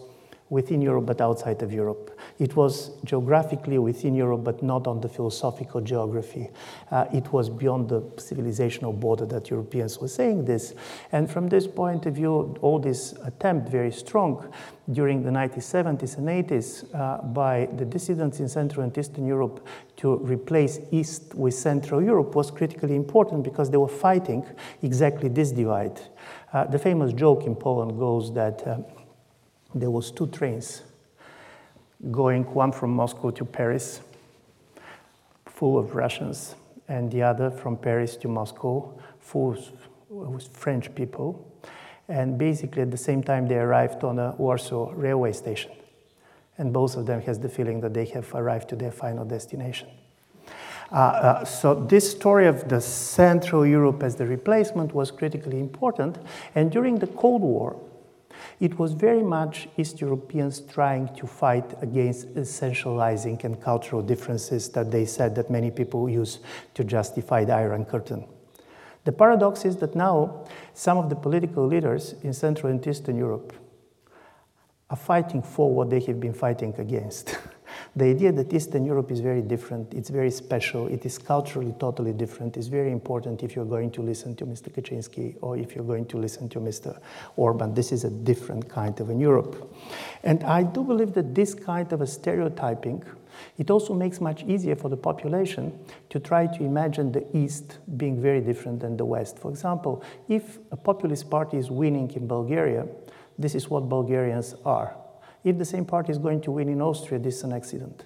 [0.49, 2.17] within Europe but outside of Europe.
[2.37, 6.49] It was geographically within Europe but not on the philosophical geography.
[6.91, 10.75] Uh, it was beyond the civilizational border that Europeans were saying this.
[11.11, 14.51] And from this point of view, all this attempt, very strong
[14.91, 19.65] during the 1970s and 80s uh, by the dissidents in Central and Eastern Europe
[19.97, 24.45] to replace East with Central Europe was critically important because they were fighting
[24.83, 25.99] exactly this divide.
[26.53, 28.77] Uh, the famous joke in Poland goes that uh,
[29.75, 30.81] there was two trains
[32.11, 34.01] going one from Moscow to Paris,
[35.45, 36.55] full of Russians,
[36.87, 39.57] and the other from Paris to Moscow, full
[40.11, 41.51] of French people.
[42.07, 45.71] And basically, at the same time, they arrived on a Warsaw railway station.
[46.57, 49.89] And both of them has the feeling that they have arrived to their final destination.
[50.91, 56.17] Uh, uh, so this story of the Central Europe as the replacement was critically important.
[56.53, 57.75] And during the Cold War,
[58.59, 64.91] it was very much East Europeans trying to fight against essentializing and cultural differences that
[64.91, 66.39] they said that many people use
[66.73, 68.25] to justify the Iron Curtain.
[69.03, 73.53] The paradox is that now some of the political leaders in Central and Eastern Europe
[74.89, 77.37] are fighting for what they have been fighting against.
[77.97, 82.11] the idea that Eastern Europe is very different, it's very special, it is culturally totally
[82.11, 84.69] different is very important if you're going to listen to Mr.
[84.69, 86.99] Kaczynski or if you're going to listen to Mr.
[87.37, 87.73] Orban.
[87.73, 89.73] This is a different kind of a Europe.
[90.23, 93.01] And I do believe that this kind of a stereotyping,
[93.57, 95.71] it also makes much easier for the population
[96.09, 99.39] to try to imagine the East being very different than the West.
[99.39, 102.87] For example, if a populist party is winning in Bulgaria,
[103.39, 104.97] this is what Bulgarians are.
[105.45, 108.03] If the same party is going to win in Austria, this is an accident.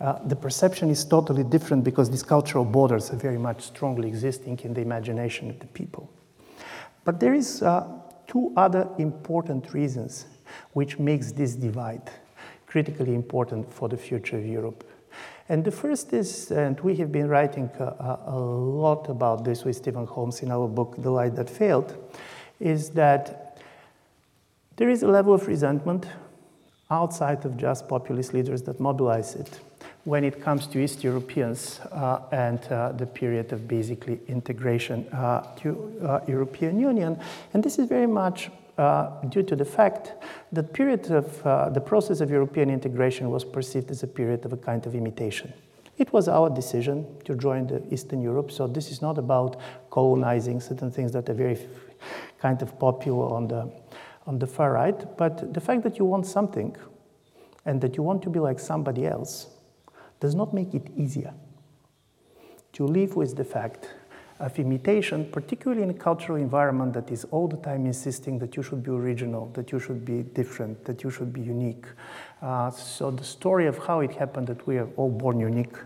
[0.00, 4.58] Uh, the perception is totally different because these cultural borders are very much strongly existing
[4.64, 6.10] in the imagination of the people.
[7.04, 7.86] But there is uh,
[8.26, 10.24] two other important reasons
[10.72, 12.10] which makes this divide
[12.66, 14.84] critically important for the future of Europe.
[15.50, 19.62] And the first is, and we have been writing a, uh, a lot about this
[19.62, 21.94] with Stephen Holmes in our book, The Light That Failed,
[22.60, 23.51] is that
[24.76, 26.06] there is a level of resentment
[26.90, 29.60] outside of just populist leaders that mobilize it
[30.04, 35.54] when it comes to East Europeans uh, and uh, the period of basically integration uh,
[35.56, 37.18] to uh, European Union.
[37.54, 40.12] And this is very much uh, due to the fact
[40.50, 44.52] that period of uh, the process of European integration was perceived as a period of
[44.52, 45.52] a kind of imitation.
[45.98, 49.60] It was our decision to join the Eastern Europe, so this is not about
[49.90, 51.58] colonizing certain things that are very
[52.40, 53.70] kind of popular on the
[54.26, 56.76] on the far right, but the fact that you want something
[57.64, 59.48] and that you want to be like somebody else
[60.20, 61.34] does not make it easier
[62.72, 63.90] to live with the fact
[64.42, 68.62] of imitation, particularly in a cultural environment that is all the time insisting that you
[68.62, 71.86] should be original, that you should be different, that you should be unique.
[72.42, 75.76] Uh, so the story of how it happened that we are all born unique,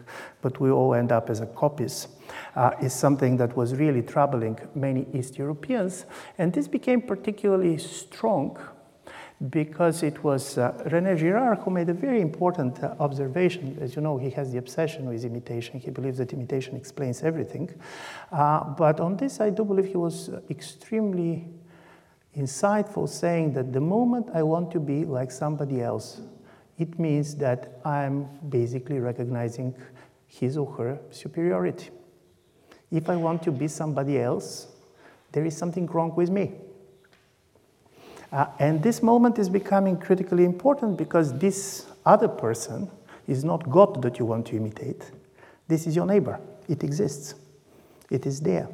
[0.41, 2.09] but we all end up as copies,
[2.57, 6.07] uh, is something that was really troubling many East Europeans.
[6.39, 8.59] And this became particularly strong
[9.51, 13.77] because it was uh, René Girard who made a very important uh, observation.
[13.81, 15.79] As you know, he has the obsession with imitation.
[15.79, 17.71] He believes that imitation explains everything.
[18.33, 21.49] Uh, but on this, I do believe he was extremely
[22.37, 26.23] insightful, saying that the moment I want to be like somebody else,
[26.79, 29.75] it means that I'm basically recognizing
[30.27, 31.91] his or her superiority.
[32.91, 34.69] If I want to be somebody else,
[35.33, 36.53] there is something wrong with me.
[38.33, 42.91] Uh, and this moment is becoming critically important because this other person
[43.27, 45.11] is not God that you want to imitate.
[45.69, 46.41] This is your neighbor.
[46.69, 47.35] It exists,
[48.11, 48.69] it is there.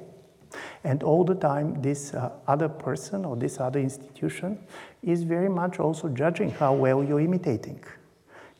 [0.85, 4.59] And all the time, this uh, other person or this other institution
[5.03, 7.83] is very much also judging how well you're imitating.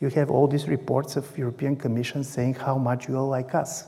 [0.01, 3.87] You have all these reports of European Commission saying how much you are like us.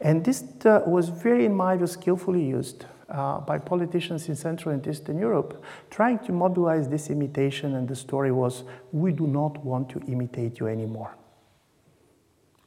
[0.00, 4.74] And this uh, was very, in my view, skillfully used uh, by politicians in Central
[4.74, 7.74] and Eastern Europe, trying to mobilize this imitation.
[7.74, 11.14] And the story was we do not want to imitate you anymore.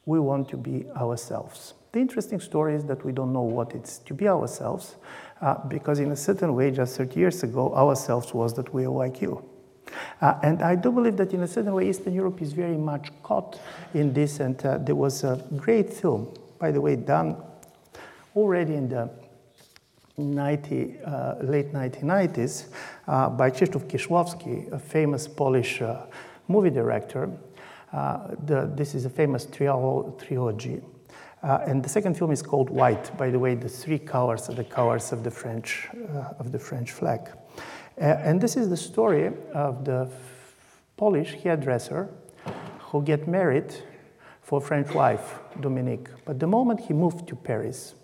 [0.04, 1.74] We want to be ourselves.
[1.90, 4.96] The interesting story is that we don't know what it's to be ourselves,
[5.40, 8.90] uh, because in a certain way, just 30 years ago, ourselves was that we are
[8.90, 9.44] like you.
[10.20, 13.10] Uh, and I do believe that in a certain way, Eastern Europe is very much
[13.22, 13.60] caught
[13.94, 14.40] in this.
[14.40, 17.36] And uh, there was a great film, by the way, done
[18.34, 19.10] already in the
[20.18, 22.66] 90, uh, late 1990s
[23.08, 26.06] uh, by Krzysztof Kieślowski, a famous Polish uh,
[26.48, 27.28] movie director.
[27.92, 30.80] Uh, the, this is a famous trilogy.
[31.42, 33.16] Uh, and the second film is called White.
[33.16, 36.58] By the way, the three colors are the colors of the French, uh, of the
[36.58, 37.28] French flag.
[37.98, 40.08] and this is the story of the
[40.96, 42.08] Polish hairdresser
[42.78, 43.74] who get married
[44.42, 46.08] for French wife, Dominique.
[46.24, 47.94] But the moment he moved to Paris,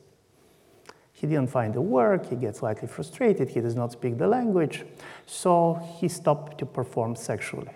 [1.23, 4.85] he didn't find the work, he gets slightly frustrated, he does not speak the language,
[5.25, 7.71] so he stopped to perform sexually.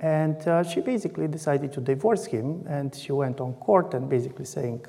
[0.00, 4.44] And uh, she basically decided to divorce him, and she went on court and basically
[4.44, 4.84] saying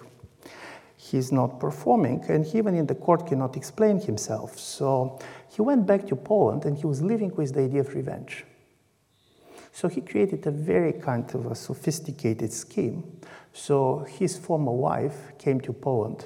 [0.97, 4.57] he's not performing, and he even in the court cannot explain himself.
[4.57, 8.45] So he went back to Poland and he was living with the idea of revenge.
[9.71, 13.03] So he created a very kind of a sophisticated scheme.
[13.53, 16.25] So his former wife came to Poland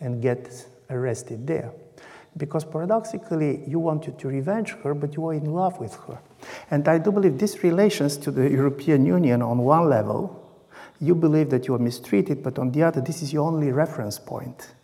[0.00, 1.72] and get arrested there.
[2.38, 6.18] because paradoxically you wanted to revenge her, but you were in love with her.
[6.70, 10.44] And I do believe this relations to the European Union on one level,
[11.00, 14.18] you believe that you are mistreated, but on the other, this is your only reference
[14.18, 14.74] point.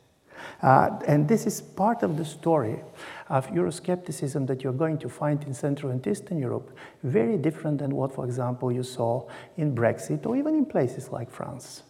[0.62, 2.80] Uh, and this is part of the story
[3.28, 6.70] of Euroscepticism that you're going to find in Central and Eastern Europe,
[7.02, 11.30] very different than what, for example, you saw in Brexit or even in places like
[11.30, 11.82] France.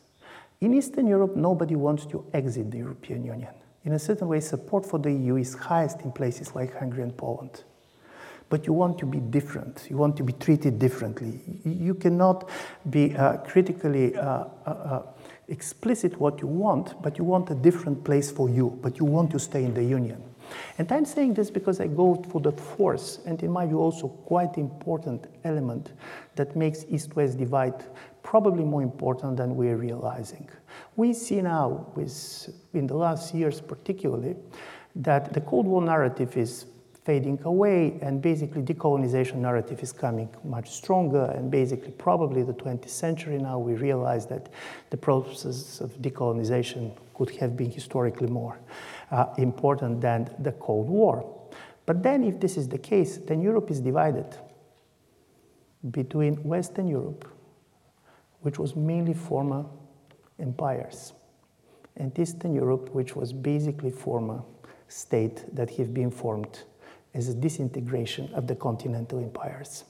[0.60, 3.52] In Eastern Europe, nobody wants to exit the European Union.
[3.84, 7.16] In a certain way, support for the EU is highest in places like Hungary and
[7.16, 7.64] Poland.
[8.48, 9.86] But you want to be different.
[9.90, 11.40] You want to be treated differently.
[11.64, 12.48] You cannot
[12.88, 15.02] be uh, critically uh, uh, uh
[15.48, 19.30] explicit what you want, but you want a different place for you, but you want
[19.30, 20.22] to stay in the Union.
[20.78, 24.08] And I'm saying this because I go for the fourth, and in my view, also
[24.08, 25.92] quite important element
[26.36, 27.84] that makes East West divide
[28.24, 30.48] probably more important than we're realizing.
[30.96, 34.34] We see now, with, in the last years particularly,
[34.96, 36.66] that the Cold War narrative is
[37.04, 42.88] fading away and basically decolonization narrative is coming much stronger and basically probably the 20th
[42.88, 44.48] century now we realize that
[44.88, 48.58] the process of decolonization could have been historically more
[49.10, 51.30] uh, important than the Cold War.
[51.84, 54.38] But then if this is the case, then Europe is divided
[55.90, 57.33] between Western Europe
[58.44, 59.64] which was mainly former
[60.38, 61.14] empires,
[61.96, 64.42] and Eastern Europe, which was basically former
[64.88, 66.60] state that have been formed
[67.14, 69.84] as a disintegration of the continental empires.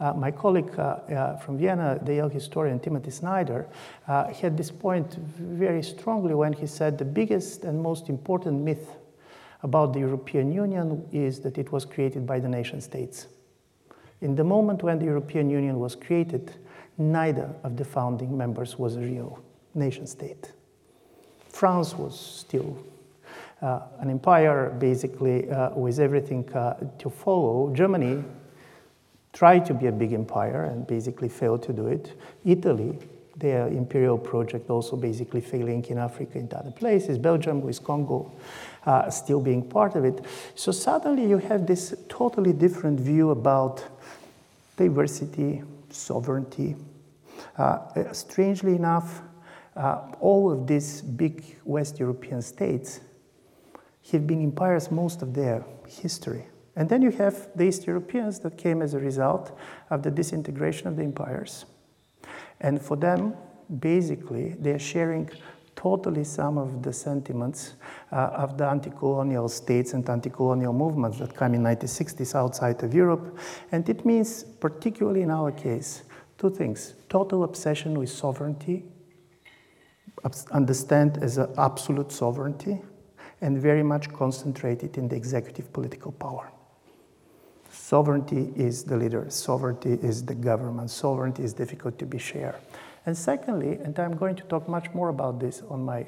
[0.00, 3.68] Uh, my colleague uh, uh, from Vienna, the Yale historian Timothy Snyder,
[4.08, 8.96] uh, had this point very strongly when he said the biggest and most important myth
[9.62, 13.28] about the European Union is that it was created by the nation states.
[14.20, 16.52] In the moment when the European Union was created,
[16.98, 19.42] neither of the founding members was a real
[19.74, 20.52] nation state.
[21.48, 22.76] France was still
[23.60, 27.72] uh, an empire, basically, uh, with everything uh, to follow.
[27.74, 28.24] Germany
[29.32, 32.12] tried to be a big empire and basically failed to do it.
[32.44, 32.98] Italy,
[33.36, 37.18] their imperial project also basically failing in Africa and other places.
[37.18, 38.30] Belgium with Congo
[38.84, 40.24] uh, still being part of it.
[40.54, 43.84] So suddenly you have this totally different view about
[44.76, 45.62] diversity,
[45.92, 46.76] sovereignty.
[47.58, 49.22] Uh, uh, strangely enough,
[49.76, 53.00] uh, all of these big West European states
[54.10, 56.46] have been empires most of their history.
[56.76, 59.56] And then you have the East Europeans that came as a result
[59.90, 61.66] of the disintegration of the empires.
[62.60, 63.34] And for them,
[63.80, 65.30] basically, they're sharing
[65.82, 67.74] totally some of the sentiments
[68.12, 73.36] uh, of the anti-colonial states and anti-colonial movements that come in 1960s outside of Europe.
[73.72, 76.04] And it means, particularly in our case,
[76.38, 76.94] two things.
[77.08, 78.84] Total obsession with sovereignty,
[80.52, 82.80] understand as an absolute sovereignty,
[83.40, 86.48] and very much concentrated in the executive political power.
[87.72, 92.54] Sovereignty is the leader, sovereignty is the government, sovereignty is difficult to be shared.
[93.04, 96.06] And secondly, and I'm going to talk much more about this on my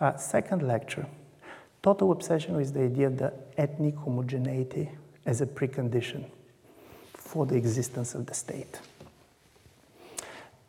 [0.00, 1.06] uh, second lecture,
[1.82, 4.90] total obsession with the idea of the ethnic homogeneity
[5.24, 6.24] as a precondition
[7.14, 8.80] for the existence of the state.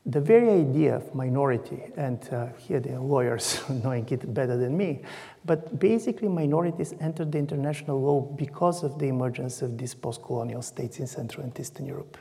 [0.05, 4.75] The very idea of minority, and uh, here there are lawyers knowing it better than
[4.75, 5.01] me,
[5.45, 10.99] but basically minorities entered the international law because of the emergence of these post-colonial states
[10.99, 12.17] in Central and Eastern Europe.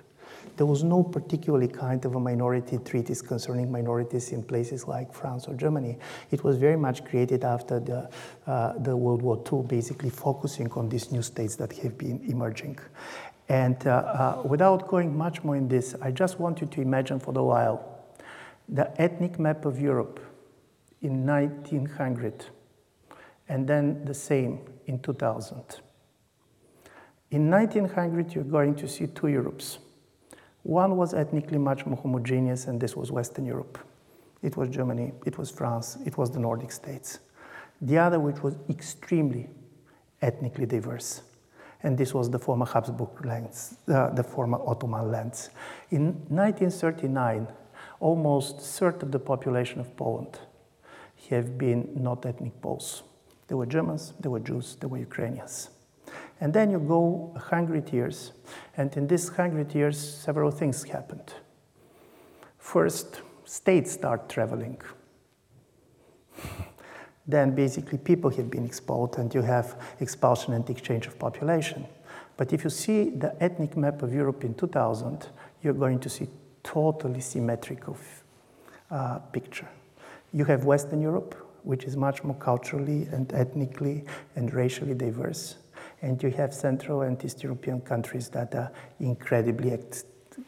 [0.57, 5.49] There was no particularly kind of a minority treaties concerning minorities in places like France
[5.49, 5.99] or Germany.
[6.31, 8.11] It was very much created after the,
[8.47, 12.79] uh, the World War II, basically focusing on these new states that have been emerging.
[13.49, 17.19] And uh, uh, without going much more in this, I just want you to imagine
[17.19, 17.89] for a while
[18.69, 20.21] the ethnic map of Europe
[21.03, 22.47] in 1900,
[23.49, 25.81] and then the same in 2000.
[27.31, 29.79] In 1900, you're going to see two Europes.
[30.63, 33.79] One was ethnically much more homogeneous, and this was Western Europe.
[34.43, 37.19] It was Germany, it was France, it was the Nordic states.
[37.81, 39.49] The other, which was extremely
[40.21, 41.23] ethnically diverse,
[41.83, 45.51] and this was the former Habsburg lands, uh, the former Ottoman lands.
[45.91, 47.49] In 1939,
[47.99, 50.39] almost third of the population of Poland
[51.31, 53.03] have been not ethnic Poles.
[53.49, 55.71] There were Germans, there were Jews, there were Ukrainians.
[56.43, 58.33] And then you go 100 years,
[58.77, 61.33] and in these 100 years, several things happened.
[62.59, 64.81] First, states start traveling.
[67.29, 71.87] then basically people have been expelled, and you have expulsion and exchange of population.
[72.37, 75.29] But if you see the ethnic map of Europe in 2000,
[75.63, 76.27] you're going to see
[76.65, 77.97] totally symmetrical
[78.91, 79.69] uh, picture.
[80.33, 85.62] You have Western Europe, which is much more culturally and ethnically and racially diverse.
[86.03, 89.79] And you have Central and East European countries that are incredibly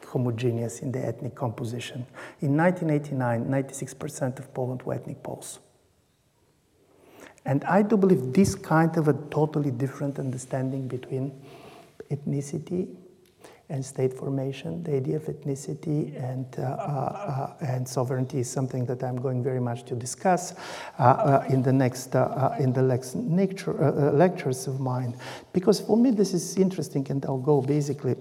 [0.09, 2.07] homogeneous in the ethnic composition.
[2.40, 5.61] In 1989, 96% of Poland were ethnic Poles.
[7.44, 11.32] And I do believe this kind of a totally different understanding between
[12.11, 12.88] ethnicity
[13.71, 14.83] and state formation.
[14.83, 19.61] The idea of ethnicity and, uh, uh, and sovereignty is something that I'm going very
[19.61, 20.55] much to discuss
[20.99, 23.73] uh, uh in the next, uh, uh, in the next lecture,
[24.12, 25.17] lectures of mine.
[25.53, 28.17] Because for me, this is interesting, and I'll go basically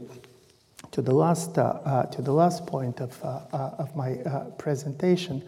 [0.92, 4.16] to the last, to the last point of, of my
[4.58, 5.44] presentation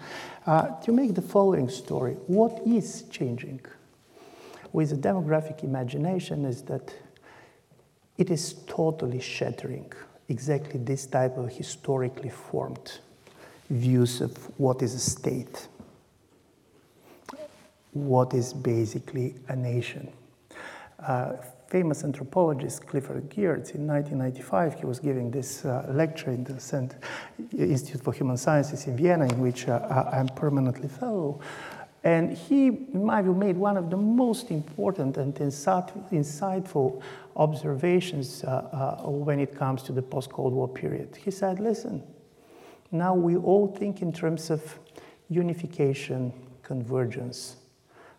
[0.45, 2.13] to make the following story.
[2.27, 3.61] What is changing
[4.73, 6.93] with the demographic imagination is that
[8.17, 9.91] it is totally shattering
[10.29, 12.99] exactly this type of historically formed
[13.69, 15.67] views of what is a state,
[17.93, 20.11] what is basically a nation.
[20.99, 21.33] Uh,
[21.67, 26.95] famous anthropologist Clifford Geertz in 1995, he was giving this uh, lecture in the
[27.57, 31.39] Institute for Human Sciences in Vienna, in which uh, I'm permanently fellow.
[32.05, 37.01] And he, in my view, made one of the most important and insightful
[37.35, 41.15] observations uh, uh, when it comes to the post Cold War period.
[41.15, 42.03] He said, listen,
[42.91, 44.77] now we all think in terms of
[45.29, 46.31] unification,
[46.61, 47.57] convergence.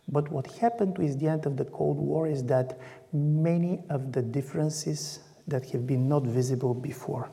[0.09, 2.81] But what happened with the end of the Cold War is that
[3.13, 7.31] many of the differences that have been not visible before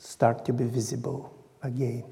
[0.00, 1.32] start to be visible
[1.62, 2.02] again.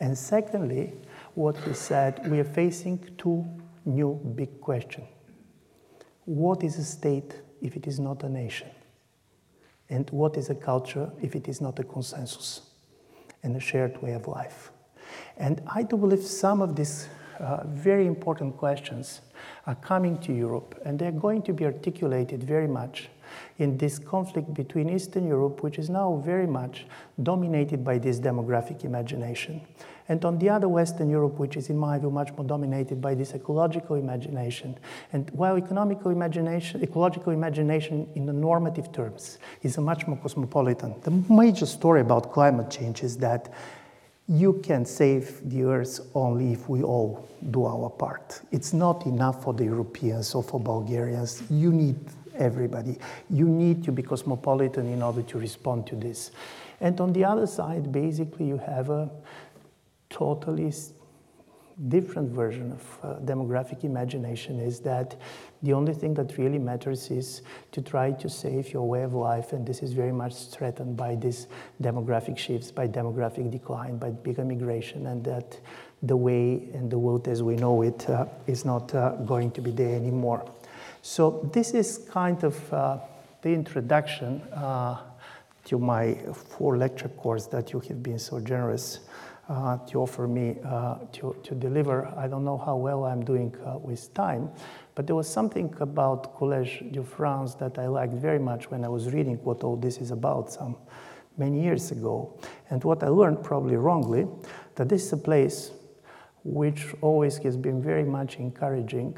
[0.00, 0.94] And secondly,
[1.34, 3.44] what he said, we are facing two
[3.84, 5.06] new big questions.
[6.24, 8.68] What is a state if it is not a nation?
[9.88, 12.62] And what is a culture if it is not a consensus
[13.42, 14.70] and a shared way of life?
[15.36, 17.08] And I do believe some of these
[17.40, 19.20] uh, very important questions
[19.66, 23.08] are coming to Europe, and they're going to be articulated very much
[23.58, 26.86] in this conflict between Eastern Europe, which is now very much
[27.22, 29.60] dominated by this demographic imagination,
[30.12, 33.14] and on the other, Western Europe, which is, in my view, much more dominated by
[33.14, 34.78] this ecological imagination.
[35.14, 40.96] And while economical imagination, ecological imagination in the normative terms is a much more cosmopolitan,
[41.00, 43.54] the major story about climate change is that
[44.28, 48.42] you can save the earth only if we all do our part.
[48.50, 51.42] It's not enough for the Europeans or for Bulgarians.
[51.48, 51.98] You need
[52.36, 52.98] everybody.
[53.30, 56.32] You need to be cosmopolitan in order to respond to this.
[56.82, 59.08] And on the other side, basically, you have a
[60.12, 60.72] totally
[61.88, 65.16] different version of uh, demographic imagination is that
[65.62, 67.42] the only thing that really matters is
[67.72, 71.14] to try to save your way of life, and this is very much threatened by
[71.14, 71.46] these
[71.82, 75.58] demographic shifts, by demographic decline, by bigger migration, and that
[76.02, 79.60] the way and the world as we know it uh, is not uh, going to
[79.60, 80.44] be there anymore.
[81.00, 82.98] So this is kind of uh,
[83.42, 84.98] the introduction uh,
[85.64, 89.00] to my four lecture course that you have been so generous
[89.48, 92.06] uh, to offer me uh, to, to deliver.
[92.16, 94.50] I don't know how well I'm doing uh, with time,
[94.94, 98.88] but there was something about Collège de France that I liked very much when I
[98.88, 100.76] was reading what all this is about some
[101.36, 102.38] many years ago.
[102.70, 104.26] And what I learned, probably wrongly,
[104.76, 105.70] that this is a place
[106.44, 109.16] which always has been very much encouraging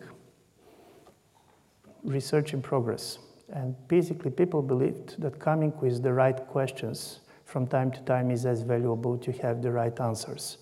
[2.03, 3.19] research in progress.
[3.53, 8.47] And basically, people believed that coming with the right questions from time to time is
[8.47, 10.59] as valuable to have the right answers.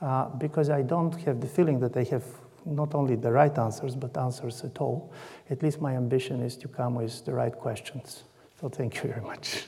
[0.00, 2.24] Uh, because I don't have the feeling that I have
[2.64, 5.12] not only the right answers, but answers at all.
[5.50, 8.24] At least my ambition is to come with the right questions.
[8.60, 9.66] So thank you very much.